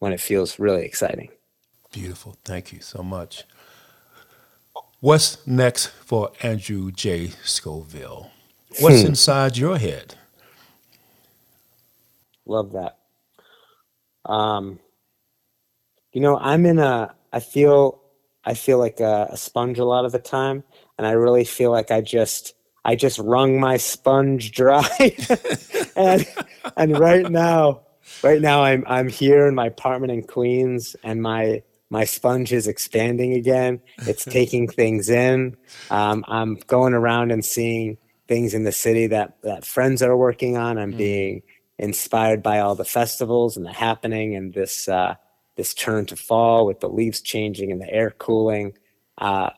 when 0.00 0.12
it 0.12 0.20
feels 0.20 0.58
really 0.58 0.84
exciting. 0.84 1.30
Beautiful. 1.92 2.36
Thank 2.44 2.72
you 2.74 2.80
so 2.80 3.02
much. 3.02 3.44
What's 5.00 5.46
next 5.46 5.86
for 5.86 6.32
Andrew 6.42 6.92
J. 6.92 7.28
Scoville? 7.42 8.30
What's 8.80 9.00
hmm. 9.00 9.08
inside 9.08 9.56
your 9.56 9.78
head? 9.78 10.16
Love 12.44 12.72
that. 12.72 12.98
Um, 14.26 14.78
you 16.12 16.20
know, 16.20 16.36
I'm 16.36 16.66
in 16.66 16.78
a. 16.78 17.14
I 17.32 17.40
feel. 17.40 18.03
I 18.46 18.54
feel 18.54 18.78
like 18.78 19.00
a, 19.00 19.28
a 19.30 19.36
sponge 19.36 19.78
a 19.78 19.84
lot 19.84 20.04
of 20.04 20.12
the 20.12 20.18
time, 20.18 20.64
and 20.98 21.06
I 21.06 21.12
really 21.12 21.44
feel 21.44 21.70
like 21.70 21.90
I 21.90 22.00
just. 22.00 22.54
I 22.86 22.96
just 22.96 23.18
wrung 23.18 23.58
my 23.58 23.78
sponge 23.78 24.52
dry, 24.52 25.16
and 25.96 26.26
and 26.76 26.98
right 26.98 27.30
now, 27.30 27.80
right 28.22 28.42
now 28.42 28.62
I'm 28.62 28.84
I'm 28.86 29.08
here 29.08 29.46
in 29.46 29.54
my 29.54 29.68
apartment 29.68 30.12
in 30.12 30.22
Queens, 30.22 30.94
and 31.02 31.22
my 31.22 31.62
my 31.90 32.04
sponge 32.04 32.52
is 32.52 32.66
expanding 32.66 33.34
again. 33.34 33.80
It's 33.98 34.24
taking 34.38 34.68
things 34.68 35.08
in. 35.08 35.56
Um, 35.90 36.24
I'm 36.28 36.56
going 36.66 36.92
around 36.92 37.30
and 37.30 37.44
seeing 37.44 37.98
things 38.26 38.52
in 38.52 38.64
the 38.64 38.72
city 38.72 39.06
that 39.08 39.36
that 39.42 39.64
friends 39.64 40.02
are 40.02 40.16
working 40.16 40.56
on. 40.56 40.76
I'm 40.76 40.92
mm. 40.92 40.98
being 40.98 41.42
inspired 41.78 42.42
by 42.42 42.60
all 42.60 42.74
the 42.74 42.84
festivals 42.84 43.56
and 43.56 43.66
the 43.66 43.72
happening 43.72 44.34
and 44.34 44.54
this 44.54 44.88
uh, 44.88 45.14
this 45.56 45.74
turn 45.74 46.06
to 46.06 46.16
fall 46.16 46.66
with 46.66 46.80
the 46.80 46.88
leaves 46.88 47.20
changing 47.20 47.70
and 47.72 47.80
the 47.80 47.90
air 47.90 48.10
cooling. 48.10 48.76
Uh, 49.18 49.50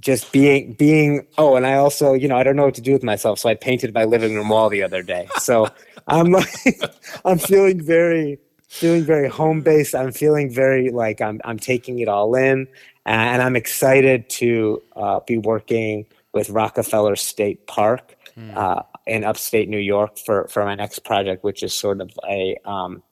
just 0.00 0.32
being 0.32 0.74
being 0.74 1.26
oh 1.38 1.56
and 1.56 1.66
i 1.66 1.74
also 1.74 2.12
you 2.12 2.28
know 2.28 2.36
i 2.36 2.42
don't 2.42 2.56
know 2.56 2.64
what 2.64 2.74
to 2.74 2.82
do 2.82 2.92
with 2.92 3.02
myself 3.02 3.38
so 3.38 3.48
i 3.48 3.54
painted 3.54 3.94
my 3.94 4.04
living 4.04 4.34
room 4.34 4.50
wall 4.50 4.68
the 4.68 4.82
other 4.82 5.02
day 5.02 5.26
so 5.38 5.66
i'm 6.08 6.30
like 6.30 6.52
i'm 7.24 7.38
feeling 7.38 7.82
very 7.82 8.38
feeling 8.74 9.04
very 9.04 9.28
home 9.28 9.60
based. 9.60 9.94
I'm 9.94 10.10
feeling 10.10 10.50
very 10.50 10.90
like 10.90 11.20
I'm 11.20 11.40
I'm 11.44 11.58
taking 11.58 12.00
it 12.00 12.08
all 12.08 12.34
in, 12.34 12.66
and 13.06 13.40
I'm 13.40 13.54
excited 13.54 14.28
to 14.40 14.82
uh, 14.96 15.20
be 15.20 15.38
working 15.38 16.06
with 16.32 16.50
Rockefeller 16.50 17.14
State 17.14 17.68
Park 17.68 18.16
mm. 18.36 18.54
uh, 18.56 18.82
in 19.06 19.22
upstate 19.22 19.68
New 19.68 19.78
York 19.78 20.18
for 20.18 20.48
for 20.48 20.64
my 20.64 20.74
next 20.74 21.00
project, 21.00 21.44
which 21.44 21.62
is 21.62 21.72
sort 21.72 22.00
of 22.00 22.10
a 22.28 22.56
um, 22.64 23.02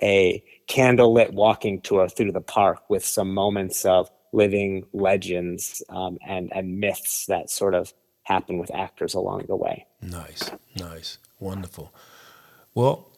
a 0.00 0.42
candlelit 0.68 1.32
walking 1.32 1.80
tour 1.80 2.08
through 2.08 2.32
the 2.32 2.40
park 2.40 2.88
with 2.88 3.04
some 3.04 3.32
moments 3.32 3.84
of 3.84 4.10
living 4.32 4.84
legends 4.92 5.82
um, 5.88 6.18
and 6.26 6.52
and 6.54 6.78
myths 6.78 7.26
that 7.26 7.50
sort 7.50 7.74
of 7.74 7.92
happen 8.24 8.58
with 8.58 8.72
actors 8.74 9.14
along 9.14 9.44
the 9.48 9.56
way. 9.56 9.86
Nice, 10.02 10.50
nice, 10.76 11.18
wonderful. 11.40 11.92
Well, 12.74 13.08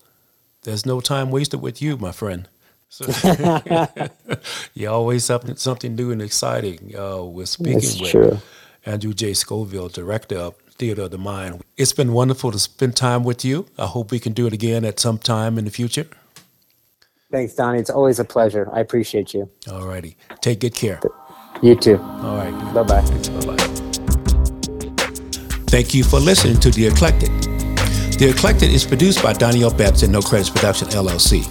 there's 0.62 0.86
no 0.86 1.00
time 1.00 1.30
wasted 1.30 1.60
with 1.60 1.82
you, 1.82 1.96
my 1.96 2.12
friend. 2.12 2.48
So 2.88 3.06
you're 4.74 4.92
always 4.92 5.24
something 5.24 5.56
something 5.56 5.94
new 5.94 6.10
and 6.10 6.22
exciting. 6.22 6.94
Uh, 6.96 7.22
we're 7.22 7.46
speaking 7.46 8.00
with 8.00 8.10
true. 8.10 8.38
Andrew 8.86 9.12
J. 9.12 9.34
Scoville, 9.34 9.88
director 9.88 10.36
of 10.36 10.54
Theater 10.78 11.02
of 11.02 11.10
the 11.10 11.18
Mind. 11.18 11.62
It's 11.76 11.92
been 11.92 12.12
wonderful 12.12 12.50
to 12.52 12.58
spend 12.58 12.96
time 12.96 13.22
with 13.22 13.44
you. 13.44 13.66
I 13.76 13.86
hope 13.86 14.10
we 14.10 14.18
can 14.18 14.32
do 14.32 14.46
it 14.46 14.52
again 14.52 14.84
at 14.84 14.98
some 14.98 15.18
time 15.18 15.58
in 15.58 15.66
the 15.66 15.70
future. 15.70 16.06
Thanks, 17.30 17.54
Donnie. 17.54 17.78
It's 17.78 17.90
always 17.90 18.18
a 18.18 18.24
pleasure. 18.24 18.68
I 18.72 18.80
appreciate 18.80 19.32
you. 19.34 19.48
All 19.70 19.86
righty. 19.86 20.16
Take 20.40 20.60
good 20.60 20.74
care. 20.74 21.00
You 21.62 21.76
too. 21.76 21.98
All 21.98 22.36
right. 22.36 22.74
Bye 22.74 22.82
bye. 22.82 23.00
Bye 23.02 23.46
bye. 23.46 23.70
Thank 25.68 25.94
you 25.94 26.02
for 26.02 26.18
listening 26.18 26.58
to 26.60 26.70
The 26.70 26.88
Eclectic. 26.88 27.30
The 28.18 28.28
Eclectic 28.34 28.70
is 28.70 28.84
produced 28.84 29.22
by 29.22 29.32
Danielle 29.32 29.72
Betts 29.72 30.02
and 30.02 30.12
No 30.12 30.20
Credits 30.20 30.50
Production 30.50 30.88
LLC. 30.88 31.44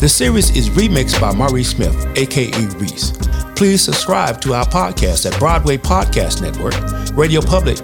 The 0.00 0.08
series 0.08 0.54
is 0.54 0.68
remixed 0.70 1.20
by 1.20 1.34
Maurice 1.34 1.70
Smith, 1.70 1.96
aka 2.16 2.50
Reese. 2.76 3.12
Please 3.56 3.80
subscribe 3.80 4.40
to 4.42 4.54
our 4.54 4.66
podcast 4.66 5.30
at 5.30 5.36
Broadway 5.38 5.78
Podcast 5.78 6.42
Network, 6.42 6.74
Radio 7.16 7.40
Public, 7.40 7.76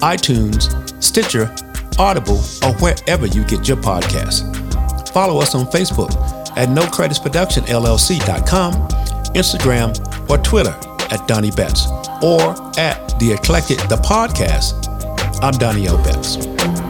iTunes, 0.00 0.72
Stitcher, 1.02 1.54
Audible, 1.98 2.38
or 2.64 2.74
wherever 2.80 3.26
you 3.26 3.44
get 3.44 3.68
your 3.68 3.76
podcasts. 3.76 4.40
Follow 5.10 5.40
us 5.40 5.54
on 5.54 5.66
Facebook 5.66 6.39
at 6.60 6.68
No 6.68 6.86
Credits 6.88 7.18
Production 7.18 7.64
Instagram, 9.34 9.96
or 10.28 10.36
Twitter 10.36 10.76
at 11.10 11.26
Donnie 11.26 11.50
Betts, 11.50 11.86
or 12.22 12.40
at 12.78 13.18
The 13.18 13.32
Eclectic 13.32 13.78
The 13.88 13.96
Podcast. 13.96 14.86
I'm 15.42 15.54
Danielle 15.54 15.96
Betts. 16.04 16.89